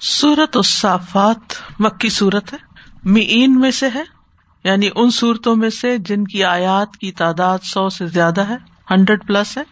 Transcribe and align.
سورت 0.00 0.56
الصافات 0.56 1.52
مکی 1.78 2.08
صورت 2.08 2.52
ہے۔ 2.52 2.58
مین 3.04 3.60
میں 3.60 3.70
سے 3.70 3.88
ہے 3.94 4.02
یعنی 4.64 4.88
ان 4.94 5.10
صورتوں 5.10 5.56
میں 5.56 5.70
سے 5.70 5.98
جن 5.98 6.24
کی 6.24 6.44
آیات 6.44 6.96
کی 6.96 7.12
تعداد 7.12 7.58
سو 7.62 7.88
سے 7.88 8.06
زیادہ 8.06 8.40
ہے، 8.40 8.56
ہنڈریڈ 8.90 9.26
پلس 9.26 9.58
ہے۔ 9.58 9.62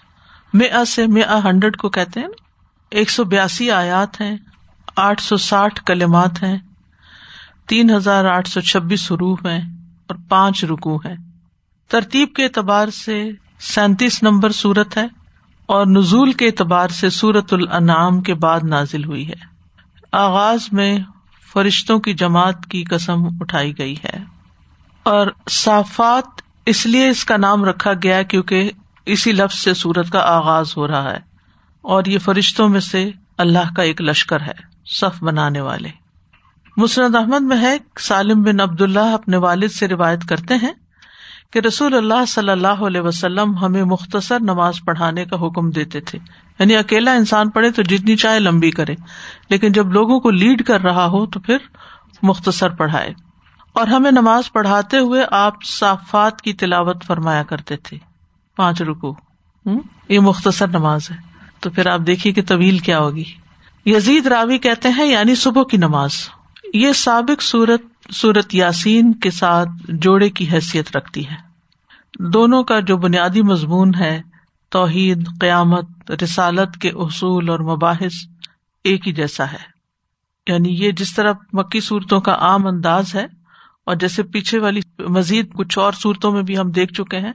مے 0.55 0.85
سے 0.87 1.07
مے 1.07 1.23
ہنڈریڈ 1.45 1.77
کو 1.77 1.89
کہتے 1.89 2.21
ہیں۔ 2.21 2.29
ایک 2.91 3.11
سو 3.11 3.25
بیاسی 3.25 3.71
آیات 3.71 4.21
ہیں، 4.21 4.37
آٹھ 4.97 5.23
سو 5.23 5.37
ساٹھ 5.37 5.85
کلمات 5.85 6.43
ہیں۔ 6.43 6.59
تین 7.67 7.95
ہزار 7.95 8.25
آٹھ 8.25 8.49
سو 8.49 8.61
چھبیس 8.61 9.13
حروف 9.13 9.47
ہیں 9.47 9.61
اور 10.07 10.17
پانچ 10.29 10.65
رکو 10.65 10.97
ہیں۔ 10.97 11.17
ترتیب 11.89 12.35
کے 12.35 12.45
اعتبار 12.45 12.89
سے 12.89 13.31
سینتیس 13.61 14.23
نمبر 14.23 14.51
سورت 14.51 14.97
ہے 14.97 15.07
اور 15.67 15.87
نزول 15.87 16.33
کے 16.33 16.47
اعتبار 16.47 16.89
سے 16.89 17.11
سورت 17.11 17.53
الانعام 17.53 18.21
کے 18.21 18.35
بعد 18.35 18.61
نازل 18.63 19.05
ہوئی 19.05 19.29
ہے۔ 19.29 19.52
آغاز 20.13 20.61
میں 20.73 20.99
فرشتوں 21.53 21.99
کی 21.99 22.15
جماعت 22.15 22.67
کی 22.67 22.85
قسم 22.85 23.27
اٹھائی 23.41 23.79
گئی 23.79 23.95
ہے۔ 24.05 24.19
اور 25.03 25.27
صافات 25.51 26.43
اس 26.67 26.87
لیے 26.87 27.09
اس 27.09 27.25
کا 27.25 27.37
نام 27.37 27.65
رکھا 27.65 27.93
گیا 28.03 28.23
کیونکہ 28.23 28.71
اسی 29.07 29.33
لفظ 29.33 29.59
سے 29.59 29.75
سورت 29.75 30.11
کا 30.11 30.19
آغاز 30.19 30.77
ہو 30.77 30.89
رہا 30.89 31.11
ہے۔ 31.11 31.19
اور 31.83 32.05
یہ 32.05 32.19
فرشتوں 32.19 32.69
میں 32.69 32.81
سے 32.81 33.11
اللہ 33.39 33.75
کا 33.77 33.83
ایک 33.83 34.03
لشکر 34.03 34.41
ہے، 34.41 34.55
صف 34.87 35.23
بنانے 35.23 35.61
والے۔ 35.61 35.89
مسرد 36.77 37.15
احمد 37.15 37.41
میں 37.41 37.57
ہے، 37.57 37.77
سالم 38.01 38.43
بن 38.43 38.61
عبد 38.61 38.81
اللہ 38.81 39.15
اپنے 39.15 39.37
والد 39.37 39.69
سے 39.69 39.89
روایت 39.89 40.25
کرتے 40.29 40.55
ہیں 40.55 40.73
کہ 41.53 41.59
رسول 41.59 41.95
اللہ 41.95 42.25
صلی 42.29 42.51
اللہ 42.51 42.67
علیہ 42.67 43.01
وسلم 43.01 43.57
ہمیں 43.57 43.85
مختصر 43.85 44.41
نماز 44.41 44.75
پڑھانے 44.85 45.25
کا 45.25 45.37
حکم 45.37 45.71
دیتے 45.71 46.01
تھے۔ 46.01 46.19
یعنی 46.59 46.77
اکیلا 46.77 47.13
انسان 47.13 47.51
پڑھے 47.51 47.71
تو 47.71 47.83
جتنی 47.83 48.17
چاہے 48.17 48.41
لمبی 48.41 48.71
کرے، 48.71 48.95
لیکن 49.49 49.73
جب 49.73 49.93
لوگوں 49.93 50.21
کو 50.21 50.31
لیڈ 50.31 50.65
کر 50.65 50.81
رہا 50.81 51.07
ہو 51.07 51.27
تو 51.27 51.41
پھر 51.41 51.57
مختصر 52.23 52.69
پڑھائے۔ 52.69 53.15
اور 53.73 53.87
ہمیں 53.87 54.11
نماز 54.11 54.53
پڑھاتے 54.53 54.99
ہوئے 54.99 55.25
آپ 55.31 55.55
صافات 55.65 56.43
کی 56.43 56.53
تلاوت 56.53 57.05
فرمایا 57.05 57.43
کرتے 57.43 57.77
تھے۔ 57.77 57.99
پانچ 58.57 58.83
رکو 58.83 59.15
یہ 60.09 60.21
مختصر 60.21 60.69
نماز 60.69 61.11
ہے۔ 61.11 61.17
تو 61.61 61.71
پھر 61.71 61.87
آپ 61.87 62.01
دیکھیے 62.07 62.33
کہ 62.33 62.43
طویل 62.43 62.79
کیا 62.79 62.99
ہوگی۔ 62.99 63.25
یزید 63.87 64.27
راوی 64.27 64.59
کہتے 64.59 64.89
ہیں 64.89 65.07
یعنی 65.07 65.35
صبح 65.35 65.63
کی 65.63 65.77
نماز۔ 65.77 66.11
یہ 66.75 66.93
سابق 66.93 67.43
سورت 67.43 67.83
سورت 68.11 68.55
یاسین 68.55 69.13
کے 69.13 69.31
ساتھ 69.31 69.69
جوڑے 69.89 70.31
کی 70.31 70.49
حیثیت 70.53 70.97
رکھتی 70.97 71.29
ہے۔ 71.29 71.52
دونوں 72.19 72.65
کا 72.65 72.81
جو 72.81 72.97
بنیادی 72.97 73.43
مضمون 73.43 73.95
ہے، 73.95 74.23
توحید، 74.71 75.29
قیامت، 75.41 76.11
رسالت 76.23 76.77
کے 76.77 76.91
اصول 76.91 77.49
اور 77.49 77.59
مباحث 77.59 78.13
ایک 78.85 79.09
ہی 79.09 79.13
جیسا 79.13 79.53
ہے۔ 79.53 79.73
یعنی 80.47 80.85
یہ 80.85 80.91
جس 80.91 81.15
طرح 81.15 81.33
مکی 81.53 81.81
صورتوں 81.81 82.21
کا 82.21 82.35
عام 82.35 82.67
انداز 82.67 83.15
ہے 83.15 83.27
اور 83.87 83.97
جیسے 83.97 84.23
پیچھے 84.23 84.59
والی 84.59 84.81
مزید 84.99 85.53
کچھ 85.53 85.79
اور 85.79 85.93
صورتوں 85.93 86.33
میں 86.33 86.43
بھی 86.43 86.59
ہم 86.59 86.71
دیکھ 86.71 86.93
چکے 86.95 87.19
ہیں، 87.19 87.33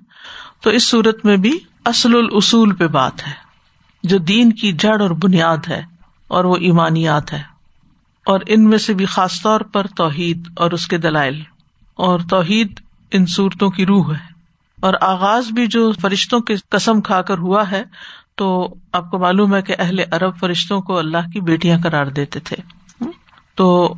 تو 0.62 0.70
اس 0.70 0.90
صورت 0.90 1.26
میں 1.26 1.38
بھی 1.38 1.60
اصل 1.86 2.16
الاصول 2.16 2.76
پہ 2.76 2.88
بات 2.88 3.28
ہے۔ 3.28 3.34
جو 4.04 4.18
دین 4.18 4.54
کی 4.54 4.72
جڑ 4.72 5.02
اور 5.02 5.10
بنیاد 5.10 5.58
ہے 5.68 5.82
اور 6.28 6.44
وہ 6.44 6.56
ایمانیات 6.56 7.34
ہے۔ 7.34 7.42
اور 8.26 8.40
ان 8.48 8.70
میں 8.70 8.78
سے 8.78 8.94
بھی 8.94 9.06
خاص 9.06 9.42
طور 9.42 9.62
پر 9.62 9.88
توحید 9.88 10.48
اور 10.56 10.72
اس 10.72 10.88
کے 10.88 10.98
دلائل۔ 10.98 11.42
اور 11.94 12.20
توحید 12.30 12.80
ان 13.12 13.26
صورتوں 13.26 13.70
کی 13.70 13.86
روح 13.86 14.14
ہے۔ 14.14 14.27
اور 14.82 14.94
آغاز 15.02 15.48
بھی 15.48 15.68
جو 15.68 15.92
فرشتوں 15.92 16.40
کی 16.40 16.56
قسم 16.70 17.02
کھا 17.02 17.22
کر 17.22 17.38
ہوا 17.38 17.72
ہے، 17.72 17.84
تو 18.36 18.76
آپ 18.94 19.12
کو 19.12 19.20
معلوم 19.20 19.56
ہے 19.56 19.62
کہ 19.62 19.76
اہل 19.80 20.00
عرب 20.00 20.40
فرشتوں 20.40 20.82
کو 20.82 20.98
اللہ 20.98 21.30
کی 21.34 21.42
بیٹیاں 21.42 21.78
قرار 21.84 22.06
دیتے 22.06 22.40
تھے۔ 22.40 22.56
تو 23.56 23.96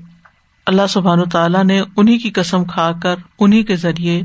اللہ 0.66 0.88
سبحان 0.90 1.30
تعالیٰ 1.30 1.64
نے 1.64 1.82
انہیں 1.98 2.20
کی 2.20 2.30
قسم 2.30 2.66
کھا 2.66 2.92
کر 3.04 3.16
انہیں 3.40 3.64
کے 3.64 3.76
ذریعے 3.76 4.22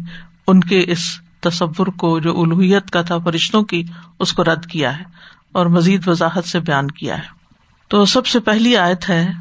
ان 0.47 0.61
کے 0.61 0.85
اس 0.87 0.99
تصور 1.41 1.87
کو، 1.87 2.21
جو 2.21 2.41
الوحیت 2.41 2.91
کا 2.91 3.03
تھا 3.03 3.19
فرشتوں 3.19 3.63
کی، 3.63 3.85
اس 4.21 4.33
کو 4.33 4.45
رد 4.45 4.67
کیا 4.67 4.99
ہے 4.99 5.05
اور 5.53 5.67
مزید 5.67 6.09
وضاحت 6.09 6.45
سے 6.45 6.61
بیان 6.61 6.91
کیا 6.91 7.19
ہے۔ 7.19 7.45
تو 7.89 8.05
سب 8.05 8.27
سے 8.27 8.41
پہلی 8.41 8.77
آیت 8.77 9.11
ہے۔ 9.11 9.33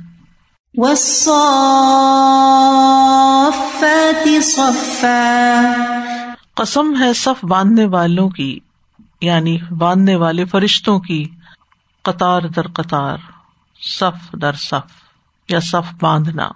قسم 6.55 6.93
ہے 6.99 7.13
صف 7.13 7.45
باندھنے 7.45 7.85
والوں 7.85 8.29
کی 8.29 8.59
یعنی 9.21 9.57
باندھنے 9.77 10.15
والے 10.15 10.45
فرشتوں 10.45 10.99
کی، 10.99 11.25
قطار 12.03 12.41
در 12.41 12.67
قطار، 12.67 13.17
صف 13.81 14.35
در 14.41 14.53
صف، 14.53 15.03
یا 15.49 15.59
صف 15.59 15.93
باندھنا۔ 16.01 16.49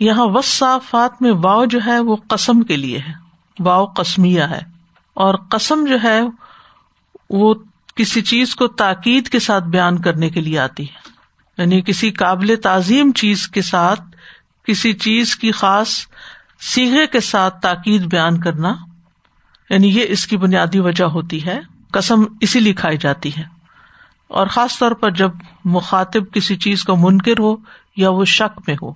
یہاں 0.00 0.26
وصافات 0.26 1.22
میں 1.22 1.32
واؤ 1.32 1.64
جو 1.64 1.78
ہے 1.86 1.98
وہ 1.98 2.16
قسم 2.28 2.62
کے 2.62 2.76
لیے 2.76 2.98
ہے 2.98 3.12
واؤ 3.58 3.86
قسمیہ 3.86 4.42
ہے۔ 4.42 4.60
اور 5.14 5.34
قسم 5.34 5.84
جو 5.88 5.98
ہے 6.02 6.20
وہ 7.30 7.54
کسی 7.94 8.22
چیز 8.22 8.54
کو 8.54 8.68
تاکید 8.68 9.28
کے 9.28 9.38
ساتھ 9.38 9.64
بیان 9.64 9.98
کرنے 9.98 10.30
کے 10.30 10.40
لیے 10.40 10.58
آتی 10.58 10.84
ہے۔ 10.84 11.10
یعنی 11.58 11.80
کسی 11.80 12.10
قابل 12.10 12.54
تعظیم 12.62 13.12
چیز 13.12 13.48
کے 13.48 13.62
ساتھ، 13.62 14.00
کسی 14.64 14.92
چیز 14.92 15.36
کی 15.36 15.52
خاص 15.52 16.06
سیگے 16.60 17.06
کے 17.06 17.20
ساتھ 17.20 17.60
تاکید 17.60 18.02
بیان 18.02 18.40
کرنا۔ 18.40 18.74
یعنی 19.72 19.88
یہ 19.88 20.04
اس 20.08 20.26
کی 20.26 20.36
بنیادی 20.36 20.78
وجہ 20.78 21.04
ہوتی 21.04 21.46
ہے، 21.46 21.60
قسم 21.92 22.24
اسی 22.40 22.60
لیے 22.60 22.74
کھائی 22.74 22.96
جاتی 22.96 23.30
ہے۔ 23.36 23.42
اور 24.28 24.46
خاص 24.46 24.78
طور 24.78 24.92
پر 24.92 25.10
جب 25.10 25.30
مخاطب 25.64 26.32
کسی 26.32 26.56
چیز 26.56 26.84
کو 26.84 26.96
منکر 26.96 27.38
ہو 27.38 27.56
یا 27.96 28.10
وہ 28.10 28.24
شک 28.24 28.60
میں 28.66 28.76
ہو۔ 28.82 28.90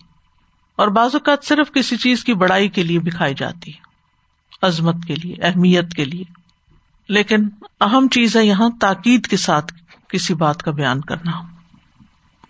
اور 0.76 0.88
بعض 0.88 1.10
اوقات 1.12 1.44
صرف 1.44 1.72
کسی 1.72 1.97
چیز 1.97 2.25
کی 2.25 2.34
بڑائی 2.34 2.69
کے 2.69 2.82
لیے 2.82 2.98
بھی 2.98 3.10
کھائی 3.10 3.34
جاتی 3.34 3.72
ہے، 3.72 3.78
عظمت 4.62 4.94
کے 5.06 5.15
لیے، 5.15 5.34
اہمیت 5.42 5.94
کے 5.94 6.04
لیے۔ 6.04 6.25
لیکن 7.09 7.48
اہم 7.81 8.09
چیز 8.09 8.36
ہے 8.36 8.44
یہاں 8.47 8.69
تاکید 8.81 9.26
کے 9.26 9.36
ساتھ 9.36 9.75
کسی 10.09 10.34
بات 10.34 10.62
کا 10.62 10.70
بیان 10.70 11.00
کرنا۔ 11.00 11.32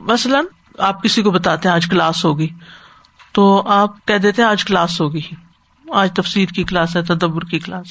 مثلاً 0.00 0.44
آپ 0.78 1.02
کسی 1.02 1.22
کو 1.22 1.30
بتاتے 1.30 1.68
ہیں 1.68 1.74
آج 1.74 1.86
کلاس 1.86 2.24
ہوگی، 2.24 2.48
تو 3.32 3.62
آپ 3.66 4.06
کہہ 4.06 4.18
دیتے 4.18 4.42
آج 4.42 4.64
کلاس 4.64 5.00
ہوگی 5.00 5.22
آج 5.90 6.12
تفسیر 6.12 6.48
کی 6.48 6.64
کلاس 6.64 6.96
ہے، 6.96 7.02
تدبر 7.02 7.44
کی 7.44 7.58
کلاس 7.58 7.86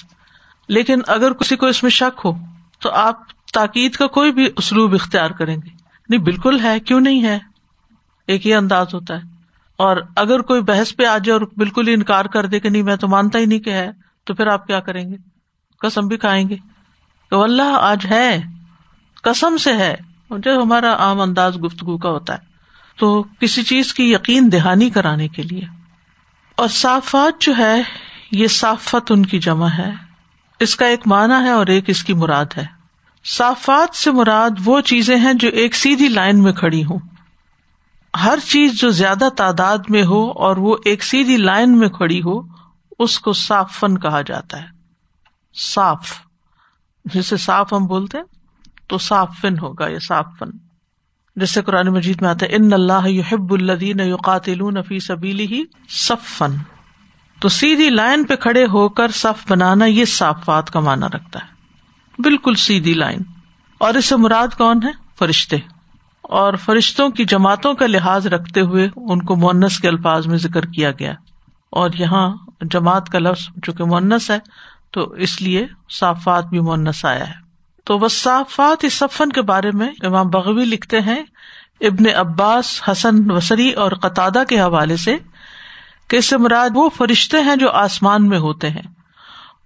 لیکن 0.67 0.99
اگر 1.07 1.33
کسی 1.33 1.55
کو 1.55 1.65
اس 1.65 1.83
میں 1.83 1.91
شک 1.91 2.21
ہو، 2.25 2.31
تو 2.79 2.91
آپ 2.91 3.19
تاکید 3.53 3.95
کا 3.95 4.07
کوئی 4.07 4.31
بھی 4.31 4.49
اسلوب 4.57 4.93
اختیار 4.93 5.29
کریں 5.29 5.55
گے۔ 5.55 5.69
نہیں، 6.09 6.21
بالکل 6.21 6.59
ہے، 6.59 6.79
کیوں 6.79 6.99
نہیں 6.99 7.23
ہے؟ 7.23 7.39
ایک 8.27 8.47
ہی 8.47 8.53
انداز 8.53 8.93
ہوتا 8.93 9.13
ہے۔ 9.13 9.21
اور 9.77 9.97
اگر 10.15 10.39
کوئی 10.39 10.61
بحث 10.61 10.95
پہ 10.95 11.05
آ 11.05 11.17
جائے 11.17 11.31
اور 11.31 11.41
بالکل 11.57 11.87
ہی 11.87 11.93
انکار 11.93 12.25
کر 12.25 12.45
دے 12.45 12.59
کہ 12.59 12.69
نہیں، 12.69 12.83
میں 12.83 12.95
تو 12.95 13.07
مانتا 13.07 13.39
ہی 13.39 13.45
نہیں 13.45 13.59
کہ 13.59 13.69
ہے، 13.69 13.91
تو 14.23 14.33
پھر 14.33 14.47
آپ 14.47 14.67
کیا 14.67 14.79
کریں 14.79 15.11
گے؟ 15.11 15.15
کسم 15.79 16.07
بھی 16.07 16.17
کھائیں 16.17 16.49
گے۔ 16.49 16.55
کہ 17.29 17.35
اللہ 17.35 17.77
آج 17.81 18.05
ہے 18.05 18.41
کسم 19.23 19.57
سے 19.57 19.73
ہے۔ 19.73 19.95
جو 20.29 20.61
ہمارا 20.63 20.95
عام 20.95 21.21
انداز 21.21 21.57
گفتگو 21.63 21.97
کا 21.97 22.09
ہوتا 22.09 22.33
ہے۔ 22.33 22.39
تو 22.97 23.23
کسی 23.39 23.63
چیز 23.63 23.93
کی 23.93 24.13
یقین 24.13 24.51
دہانی 24.51 24.89
کرانے 24.89 25.27
کے 25.27 25.43
لیے۔ 25.43 25.61
اور 26.55 26.67
صافات 26.67 27.41
جو 27.41 27.53
ہے، 27.57 27.81
یہ 28.31 28.47
صافت 28.47 29.11
ان 29.11 29.25
کی 29.25 29.39
جمع 29.39 29.67
ہے۔ 29.67 30.04
اس 30.59 30.75
کا 30.75 30.85
ایک 30.85 31.07
معنی 31.07 31.43
ہے 31.43 31.49
اور 31.49 31.67
ایک 31.67 31.83
اس 31.87 32.03
کی 32.03 32.13
مراد 32.13 32.45
ہے۔ 32.57 32.65
صافات 33.25 33.95
سے 33.95 34.11
مراد 34.11 34.49
وہ 34.65 34.81
چیزیں 34.81 35.17
ہیں 35.17 35.33
جو 35.33 35.49
ایک 35.49 35.75
سیدھی 35.75 36.09
لائن 36.09 36.43
میں 36.43 36.53
کھڑی 36.53 36.85
ہوں۔ 36.85 36.99
ہر 38.23 38.39
چیز 38.47 38.79
جو 38.79 38.89
زیادہ 38.89 39.29
تعداد 39.37 39.77
میں 39.89 40.03
ہو 40.03 40.31
اور 40.31 40.57
وہ 40.57 40.77
ایک 40.85 41.03
سیدھی 41.03 41.37
لائن 41.37 41.77
میں 41.77 41.89
کھڑی 41.89 42.21
ہو، 42.21 42.41
اس 42.99 43.19
کو 43.19 43.33
صاف 43.33 43.79
فن 43.79 43.99
کہا 43.99 44.21
جاتا 44.21 44.61
ہے۔ 44.61 44.67
صاف۔ 45.59 46.13
جسے 47.05 47.37
صاف 47.37 47.73
ہم 47.73 47.85
بولتے 47.85 48.17
ہیں، 48.17 48.25
تو 48.87 48.97
صاف 48.97 49.29
فن 49.41 49.59
ہوگا 49.59 49.87
یا 49.87 49.99
صاف 50.07 50.25
فن 50.39 50.57
جیسے 51.35 51.61
قرآن 51.61 51.87
مجید 51.87 52.21
میں 52.21 52.29
آتا 52.29 52.45
ہے، 52.45 52.55
ان 52.55 52.73
اللہ 52.73 53.07
یحب 53.07 53.53
الدین 53.53 53.99
یوقاتل 53.99 54.81
فی 54.87 54.99
سبیلی 54.99 55.45
ہی 55.45 55.63
صف 55.89 56.37
فن 56.37 56.51
تو 57.39 57.49
سیدھی 57.49 57.89
لائن 57.89 58.23
پہ 58.23 58.35
کھڑے 58.35 58.65
ہو 58.65 58.89
کر 58.89 59.11
صف 59.11 59.51
بنانا 59.51 59.85
یہ 59.85 60.05
صافات 60.05 60.71
کا 60.71 60.79
معنی 60.79 61.15
رکھتا 61.17 61.39
ہے۔ 61.39 61.55
بالکل 62.21 62.55
سیدھی 62.55 62.93
لائن۔ 62.93 63.19
اور 63.77 63.93
اس 63.93 64.05
سے 64.05 64.15
مراد 64.15 64.47
کون 64.57 64.79
ہے؟ 64.83 64.91
فرشتے۔ 65.19 65.57
اور 66.21 66.53
فرشتوں 66.53 67.09
کی 67.09 67.25
جماعتوں 67.25 67.73
کا 67.73 67.87
لحاظ 67.87 68.27
رکھتے 68.27 68.61
ہوئے 68.61 68.89
ان 68.95 69.21
کو 69.21 69.35
مونس 69.35 69.79
کے 69.79 69.87
الفاظ 69.87 70.27
میں 70.27 70.37
ذکر 70.37 70.65
کیا 70.65 70.91
گیا۔ 70.91 71.13
اور 71.69 71.89
یہاں 71.93 72.37
جماعت 72.61 73.09
کا 73.09 73.19
لفظ 73.19 73.47
چونکہ 73.63 73.83
مونس 73.83 74.31
ہے، 74.31 74.39
تو 74.91 75.03
اس 75.03 75.41
لیے 75.41 75.67
صافات 75.89 76.45
بھی 76.45 76.59
مونس 76.59 77.05
آیا 77.05 77.27
ہے۔ 77.27 77.33
تو 77.83 77.97
وہ 77.97 78.07
صافات 78.07 78.85
اس 78.85 78.93
سفن 78.93 79.29
کے 79.29 79.41
بارے 79.41 79.71
میں 79.71 79.89
امام 80.03 80.27
بغوی 80.27 80.65
لکھتے 80.65 80.99
ہیں، 80.99 81.23
ابن 81.81 82.03
عباس، 82.15 82.81
حسن 82.91 83.31
وسری 83.31 83.71
اور 83.71 83.91
قطع 83.91 84.29
کے 84.49 84.59
حوالے 84.59 84.97
سے 84.97 85.17
کہ 86.07 86.15
اس 86.15 86.25
سے 86.25 86.37
مراد 86.37 86.69
وہ 86.75 86.89
فرشتے 86.89 87.39
ہیں 87.39 87.55
جو 87.55 87.71
آسمان 87.71 88.27
میں 88.27 88.39
ہوتے 88.39 88.69
ہیں۔ 88.69 88.81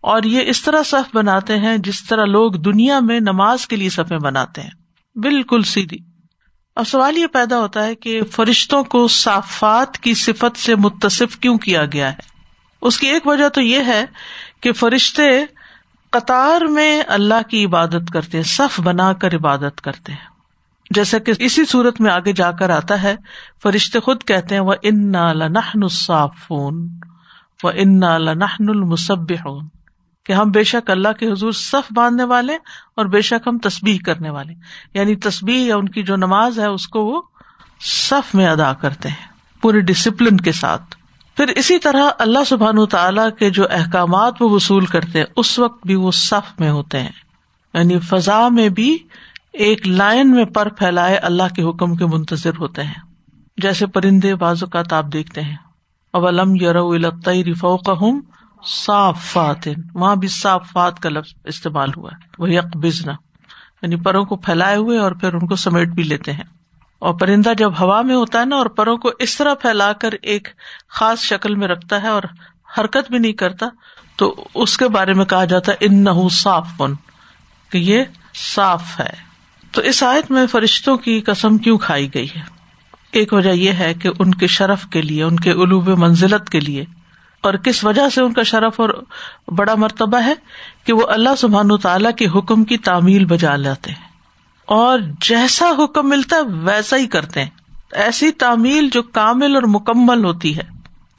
اور 0.01 0.23
یہ 0.23 0.41
اس 0.45 0.61
طرح 0.61 0.83
صف 0.85 1.15
بناتے 1.15 1.57
ہیں 1.57 1.77
جس 1.77 2.03
طرح 2.03 2.25
لوگ 2.25 2.51
دنیا 2.51 2.99
میں 2.99 3.19
نماز 3.19 3.67
کے 3.67 3.75
لیے 3.75 3.89
صفیں 3.89 4.17
بناتے 4.17 4.61
ہیں۔ 4.61 4.69
بالکل 5.15 5.63
سیدھی۔ 5.63 5.97
اب 6.75 6.87
سوال 6.87 7.17
یہ 7.17 7.27
پیدا 7.27 7.59
ہوتا 7.59 7.85
ہے 7.85 7.95
کہ 7.95 8.23
فرشتوں 8.23 8.83
کو 8.83 9.07
صافات 9.07 9.97
کی 9.97 10.13
صفت 10.13 10.57
سے 10.57 10.75
متصف 10.75 11.37
کیوں 11.37 11.57
کیا 11.57 11.85
گیا 11.85 12.11
ہے؟ 12.11 12.17
اس 12.81 12.99
کی 12.99 13.07
ایک 13.07 13.27
وجہ 13.27 13.49
تو 13.49 13.61
یہ 13.61 13.79
ہے 13.87 14.05
کہ 14.61 14.73
فرشتے 14.73 15.45
قطار 16.09 16.61
میں 16.61 17.01
اللہ 17.07 17.49
کی 17.49 17.65
عبادت 17.65 18.11
کرتے 18.13 18.37
ہیں، 18.37 18.43
صف 18.43 18.79
بنا 18.79 19.13
کر 19.13 19.35
عبادت 19.35 19.81
کرتے 19.81 20.11
ہیں۔ 20.11 20.28
جیسا 20.89 21.17
کہ 21.17 21.33
اسی 21.39 21.65
صورت 21.65 22.01
میں 22.01 22.11
آگے 22.11 22.33
جا 22.33 22.51
کر 22.51 22.69
آتا 22.69 23.03
ہے، 23.03 23.15
فرشتے 23.63 23.99
خود 23.99 24.23
کہتے 24.23 24.55
ہیں 24.55 24.61
وہ 24.61 24.73
ان 24.81 25.11
لنحن 25.11 25.83
الصافون 25.83 26.99
و 27.63 27.67
ان 27.67 27.99
لنحن 27.99 28.69
المسب 28.69 29.33
کہ 30.25 30.33
ہم 30.33 30.51
بے 30.51 30.63
شک 30.63 30.89
اللہ 30.89 31.11
کے 31.19 31.31
حضور 31.31 31.51
صف 31.51 31.93
باندھنے 31.95 32.23
والے 32.23 32.55
اور 32.95 33.05
بے 33.05 33.21
شک 33.21 33.47
ہم 33.47 33.57
تصبیح 33.57 33.97
کرنے 34.05 34.29
والے۔ 34.29 34.53
یعنی 34.93 35.15
تصبیح 35.15 35.67
یا 35.67 35.75
ان 35.75 35.89
کی 35.89 36.03
جو 36.03 36.15
نماز 36.15 36.59
ہے، 36.59 36.67
اس 36.67 36.87
کو 36.87 37.05
وہ 37.05 37.21
صف 37.81 38.35
میں 38.35 38.47
ادا 38.47 38.73
کرتے 38.73 39.09
ہیں، 39.09 39.27
پورے 39.61 39.79
ڈسپلن 39.79 40.37
کے 40.37 40.51
ساتھ۔ 40.51 40.95
پھر 41.37 41.47
اسی 41.47 41.79
طرح 41.79 42.09
اللہ 42.19 42.43
سبحان 42.47 42.85
تعالیٰ 42.85 43.29
کے 43.39 43.49
جو 43.49 43.63
احکامات 43.69 44.41
وہ 44.41 44.49
وصول 44.49 44.85
کرتے 44.85 45.19
ہیں، 45.19 45.25
اس 45.35 45.59
وقت 45.59 45.87
بھی 45.87 45.95
وہ 45.95 46.11
صف 46.11 46.59
میں 46.59 46.69
ہوتے 46.69 46.99
ہیں۔ 46.99 47.11
یعنی 47.73 47.99
فضا 47.99 48.49
میں 48.49 48.69
بھی 48.69 48.97
ایک 49.53 49.87
لائن 49.87 50.31
میں 50.31 50.45
پر 50.45 50.69
پھیلائے 50.69 51.17
اللہ 51.17 51.53
کے 51.55 51.63
حکم 51.63 51.95
کے 51.95 52.05
منتظر 52.05 52.51
ہوتے 52.59 52.83
ہیں۔ 52.83 52.93
جیسے 53.57 53.87
پرندے 53.87 54.35
بعض 54.35 54.63
اوقات 54.63 54.93
آپ 54.93 55.05
دیکھتے 55.13 55.41
ہیں۔ 55.41 55.55
اب 56.13 56.27
علم 56.27 56.55
رفو 57.35 57.75
ہوں 57.75 58.21
صاف 58.65 59.37
وہاں 59.95 60.15
بھی 60.15 60.27
صافات 60.27 60.99
کا 60.99 61.09
لفظ 61.09 61.33
استعمال 61.43 61.89
ہوا 61.97 62.09
ہے۔ 62.13 62.29
وہ 62.37 62.49
یک 62.49 62.77
بزنا 62.77 63.13
یعنی 63.81 63.95
پروں 63.95 64.25
کو 64.25 64.35
پھیلائے 64.35 64.75
ہوئے 64.75 64.99
اور 64.99 65.11
پھر 65.11 65.33
ان 65.33 65.47
کو 65.47 65.55
سمیٹ 65.55 65.87
بھی 65.87 66.03
لیتے 66.03 66.33
ہیں۔ 66.33 66.43
اور 66.99 67.13
پرندہ 67.13 67.53
جب 67.57 67.71
ہوا 67.79 68.01
میں 68.01 68.15
ہوتا 68.15 68.39
ہے 68.39 68.45
نا 68.45 68.55
اور 68.55 68.65
پروں 68.65 68.97
کو 68.97 69.11
اس 69.19 69.37
طرح 69.37 69.53
پھیلا 69.53 69.93
کر 69.93 70.09
ایک 70.21 70.47
خاص 70.89 71.19
شکل 71.19 71.55
میں 71.55 71.67
رکھتا 71.67 72.03
ہے 72.03 72.07
اور 72.07 72.23
حرکت 72.77 73.11
بھی 73.11 73.17
نہیں 73.17 73.33
کرتا، 73.33 73.65
تو 74.15 74.47
اس 74.55 74.77
کے 74.77 74.87
بارے 74.87 75.13
میں 75.13 75.25
کہا 75.25 75.45
جاتا 75.45 75.71
ہے 75.71 75.77
ان 75.79 76.03
نہ 76.03 76.09
صاف 76.31 76.67
پن 76.77 76.93
کہ 77.71 77.77
یہ 77.77 78.03
صاف 78.35 78.99
ہے۔ 78.99 79.28
تو 79.71 79.81
اس 79.81 80.03
آیت 80.03 80.31
میں 80.31 80.47
فرشتوں 80.47 80.97
کی 80.97 81.21
قسم 81.21 81.57
کیوں 81.57 81.77
کھائی 81.77 82.13
گئی 82.13 82.27
ہے؟ 82.35 82.41
ایک 83.11 83.33
وجہ 83.33 83.49
یہ 83.49 83.71
ہے 83.71 83.93
کہ 83.93 84.09
ان 84.19 84.33
کے 84.33 84.47
شرف 84.47 84.85
کے 84.85 85.01
لیے، 85.01 85.23
ان 85.23 85.35
کے 85.35 85.51
علوب 85.51 85.89
منزلت 85.89 86.49
کے 86.49 86.59
لیے۔ 86.59 86.85
اور 87.41 87.53
کس 87.53 87.83
وجہ 87.83 88.09
سے 88.09 88.21
ان 88.21 88.33
کا 88.33 88.43
شرف 88.43 88.79
اور 88.79 89.03
بڑا 89.47 89.75
مرتبہ 89.75 90.17
ہے؟ 90.17 90.33
کہ 90.83 90.93
وہ 90.93 91.07
اللہ 91.07 91.29
سبحان 91.37 91.77
تعالیٰ 91.77 92.11
کے 92.13 92.27
حکم 92.27 92.63
کی 92.63 92.77
تعمیل 92.77 93.25
بجا 93.25 93.55
لیتے 93.55 93.91
ہیں۔ 93.91 94.09
اور 94.65 94.99
جیسا 95.21 95.65
حکم 95.83 96.09
ملتا 96.09 96.35
ہے، 96.35 96.41
ویسا 96.41 96.97
ہی 96.97 97.07
کرتے 97.07 97.43
ہیں۔ 97.43 97.49
ایسی 97.91 98.31
تعمیل 98.31 98.89
جو 98.91 99.03
کامل 99.03 99.55
اور 99.55 99.63
مکمل 99.63 100.25
ہوتی 100.25 100.57
ہے۔ 100.57 100.63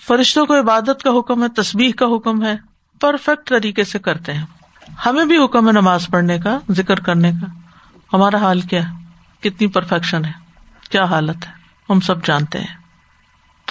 فرشتوں 0.06 0.46
کو 0.46 0.58
عبادت 0.58 1.02
کا 1.02 1.10
حکم 1.18 1.42
ہے 1.42 1.48
تصبیح 1.48 1.92
کا 1.92 2.06
حکم 2.06 2.44
ہے، 2.44 2.56
پرفیکٹ 3.00 3.48
طریقے 3.48 3.84
سے 3.84 3.98
کرتے 3.98 4.32
ہیں۔ 4.32 4.46
ہمیں 5.06 5.24
بھی 5.24 5.44
حکم 5.44 5.66
ہے 5.66 5.72
نماز 5.72 6.06
پڑھنے 6.06 6.38
کا، 6.38 6.58
ذکر 6.70 7.00
کرنے 7.00 7.30
کا۔ 7.30 7.59
ہمارا 8.12 8.36
حال 8.36 8.60
کیا 8.60 8.80
کتنی 9.40 9.66
پرفیکشن 9.66 10.24
ہے؟ 10.24 10.32
کیا 10.90 11.04
حالت 11.04 11.46
ہے؟ 11.46 11.52
ہم 11.90 12.00
سب 12.00 12.26
جانتے 12.26 12.58
ہیں۔ 12.58 12.76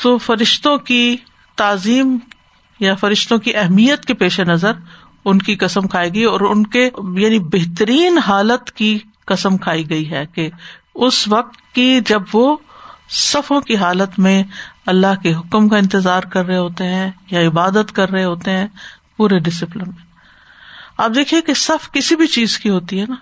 تو 0.04 0.18
فرشتوں 0.18 0.78
کی 0.78 1.18
تعظیم 1.56 2.18
یا 2.80 2.96
فرشتوں 2.96 3.38
کی 3.38 3.56
اہمیت 3.56 4.06
کے 4.06 4.14
پیش 4.14 4.40
نظر 4.40 4.72
ان 5.26 5.40
کی 5.40 5.56
قسم 5.56 5.88
کھائی 5.88 6.16
گئی 6.16 6.24
اور 6.24 6.42
ان 6.42 6.66
کے 6.66 6.90
یعنی 7.18 7.40
بہترین 7.40 8.18
حالت 8.18 8.72
کی 8.72 9.00
قسم 9.26 9.58
کھائی 9.58 9.90
گئی 9.90 10.12
ہے 10.12 10.26
کہ 10.26 10.50
اس 10.96 11.28
وقت 11.28 11.76
کی 11.76 12.00
جب 12.06 12.22
وہ 12.34 12.58
صفوں 13.10 13.62
کی 13.62 13.76
حالت 13.76 14.20
میں 14.20 14.44
اللہ 14.86 15.22
کے 15.24 15.34
حکم 15.34 15.70
کا 15.70 15.78
انتظار 15.78 16.24
کر 16.24 16.46
رہے 16.46 16.58
ہوتے 16.58 16.84
ہیں 16.84 17.12
یا 17.32 17.48
عبادت 17.48 17.96
کر 17.96 18.10
رہے 18.10 18.24
ہوتے 18.24 18.52
ہیں، 18.52 18.68
پورے 19.18 19.40
ڈسپلن 19.40 19.84
میں۔ 19.88 20.06
آپ 20.98 21.12
دیکھیے 21.16 21.42
کہ 21.42 21.54
صف 21.54 21.92
کسی 21.92 22.16
بھی 22.16 22.28
چیز 22.28 22.60
کی 22.60 22.70
ہوتی 22.70 23.00
ہے 23.00 23.06
نا 23.10 23.16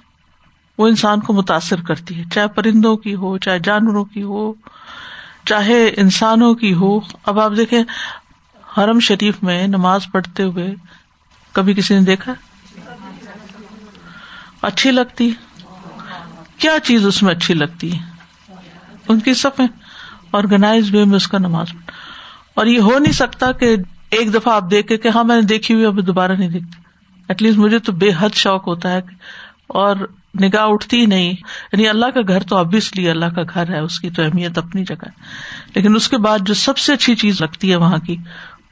وہ 0.77 0.87
انسان 0.87 1.19
کو 1.19 1.33
متاثر 1.33 1.81
کرتی 1.81 2.17
ہے، 2.17 2.23
چاہے 2.33 2.47
پرندوں 2.47 2.97
کی 2.97 3.15
ہو، 3.15 3.37
چاہے 3.37 3.59
جانوروں 3.59 4.05
کی 4.05 4.23
ہو، 4.23 4.53
چاہے 5.45 5.89
انسانوں 5.97 6.55
کی 6.55 6.73
ہو۔ 6.73 6.99
اب 7.25 7.39
آپ 7.39 7.51
دیکھیں، 7.57 7.83
حرم 8.77 8.99
شریف 8.99 9.43
میں 9.43 9.67
نماز 9.67 10.01
پڑھتے 10.11 10.43
ہوئے 10.43 10.75
کبھی 11.51 11.73
کسی 11.73 11.95
نے 11.95 12.01
دیکھا؟ 12.01 12.33
اچھی 14.61 14.91
لگتی 14.91 15.31
کیا 16.57 16.79
چیز 16.83 17.05
اس 17.05 17.23
میں 17.23 17.35
اچھی 17.35 17.53
لگتی 17.53 17.99
ہے؟ 17.99 17.99
ان 19.07 19.19
کی 19.19 19.33
سب 19.33 19.49
آرگنائز 20.31 20.95
وے 20.95 21.05
میں 21.05 21.15
اس 21.15 21.27
کا 21.27 21.37
نماز۔ 21.37 21.67
اور 22.53 22.65
یہ 22.65 22.79
ہو 22.79 22.99
نہیں 22.99 23.13
سکتا 23.13 23.51
کہ 23.51 23.75
ایک 24.09 24.33
دفعہ 24.33 24.53
آپ 24.53 24.63
دیکھے 24.71 24.97
کہ 24.97 25.07
ہاں 25.07 25.23
میں 25.23 25.35
نے 25.35 25.41
دیکھی 25.41 25.73
ہوئی 25.73 25.85
ابھی 25.85 26.01
دوبارہ 26.01 26.31
نہیں 26.31 26.49
دیکھتی۔ 26.49 26.81
ایٹ 27.27 27.41
لیسٹ 27.41 27.57
مجھے 27.57 27.79
تو 27.79 27.91
بے 27.91 28.09
حد 28.19 28.29
شوق 28.33 28.67
ہوتا 28.67 28.91
ہے 28.91 29.01
اور 29.67 29.95
نگاہ 30.41 30.61
اٹھتی 30.61 31.05
نہیں۔ 31.05 31.29
یعنی 31.71 31.87
اللہ 31.87 32.05
کا 32.05 32.19
گھر 32.27 32.43
تو 32.43 32.57
ابویسلی 32.57 33.09
اللہ 33.09 33.25
کا 33.25 33.41
گھر 33.53 33.69
ہے، 33.69 33.79
اس 33.79 33.99
کی 33.99 34.09
تو 34.09 34.23
اہمیت 34.23 34.57
اپنی 34.57 34.83
جگہ 34.83 35.05
ہے۔ 35.05 35.21
لیکن 35.75 35.95
اس 35.95 36.09
کے 36.09 36.17
بعد 36.17 36.39
جو 36.41 36.53
سب 36.53 36.77
سے 36.77 36.93
اچھی 36.93 37.15
چیز 37.15 37.41
لگتی 37.41 37.71
ہے 37.71 37.75
وہاں 37.75 37.97
کی، 37.97 38.15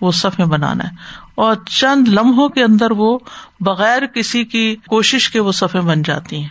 وہ 0.01 0.11
صفے 0.11 0.45
بنانا 0.45 0.83
ہے۔ 0.83 0.89
اور 1.35 1.55
چند 1.69 2.07
لمحوں 2.07 2.49
کے 2.49 2.63
اندر 2.63 2.91
وہ 2.91 3.19
بغیر 3.59 4.05
کسی 4.05 4.43
کی 4.43 4.75
کوشش 4.87 5.29
کے 5.29 5.39
وہ 5.39 5.51
صفے 5.51 5.81
بن 5.81 6.01
جاتی 6.01 6.41
ہیں۔ 6.41 6.49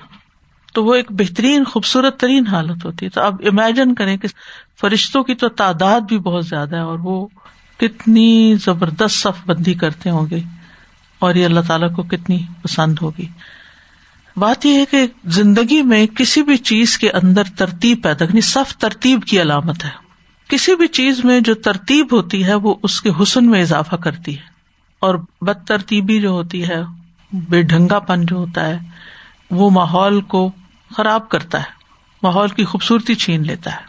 تو 0.74 0.84
وہ 0.84 0.94
ایک 0.94 1.06
بہترین، 1.10 1.64
خوبصورت 1.64 2.20
ترین 2.20 2.46
حالت 2.46 2.84
ہوتی 2.84 3.04
ہے۔ 3.04 3.10
تو 3.10 3.20
اب 3.20 3.34
امیجن 3.46 3.94
کریں 3.94 4.16
کہ 4.16 4.28
فرشتوں 4.80 5.24
کی 5.24 5.34
تو 5.34 5.48
تعداد 5.48 6.00
بھی 6.00 6.18
بہت 6.18 6.46
زیادہ 6.46 6.76
ہے 6.76 6.80
اور 6.80 6.98
وہ 6.98 7.26
کتنی 7.76 8.54
زبردست 8.54 9.10
صف 9.10 9.46
بندی 9.46 9.74
کرتے 9.74 10.10
ہوں 10.10 10.26
گے۔ 10.30 10.40
اور 11.18 11.34
یہ 11.34 11.44
اللہ 11.44 11.60
تعالیٰ 11.66 11.94
کو 11.94 12.02
کتنی 12.02 12.38
پسند 12.62 12.94
ہوگی۔ 13.02 13.26
بات 14.36 14.66
یہ 14.66 14.78
ہے 14.78 14.84
کہ 14.84 15.06
زندگی 15.24 15.82
میں 15.82 16.06
کسی 16.06 16.42
بھی 16.42 16.56
چیز 16.56 16.98
کے 16.98 17.10
اندر 17.10 17.42
ترتیب 17.56 18.02
پیدا 18.02 18.26
کرنی، 18.26 18.40
صف 18.40 18.76
ترتیب 18.76 19.24
کی 19.24 19.42
علامت 19.42 19.84
ہے۔ 19.84 19.90
کسی 20.48 20.76
بھی 20.76 20.86
چیز 20.86 21.24
میں 21.24 21.40
جو 21.40 21.54
ترتیب 21.54 22.08
ہوتی 22.12 22.44
ہے، 22.44 22.54
وہ 22.54 22.74
اس 22.82 23.02
کے 23.02 23.10
حسن 23.22 23.50
میں 23.50 23.62
اضافہ 23.62 23.96
کرتی 23.96 24.36
ہے۔ 24.36 24.42
اور 25.00 25.14
بد 25.40 25.66
ترتیبی 25.66 26.20
جو 26.20 26.30
ہوتی 26.30 26.68
ہے، 26.68 26.82
بے 27.32 27.62
ڈھنگا 27.62 27.98
پن 27.98 28.26
جو 28.26 28.36
ہوتا 28.36 28.66
ہے، 28.66 28.78
وہ 29.50 29.70
ماحول 29.70 30.20
کو 30.20 30.52
خراب 30.96 31.28
کرتا 31.28 31.58
ہے۔ 31.58 31.72
ماحول 32.22 32.48
کی 32.48 32.64
خوبصورتی 32.64 33.14
چھین 33.14 33.46
لیتا 33.46 33.72
ہے۔ 33.72 33.80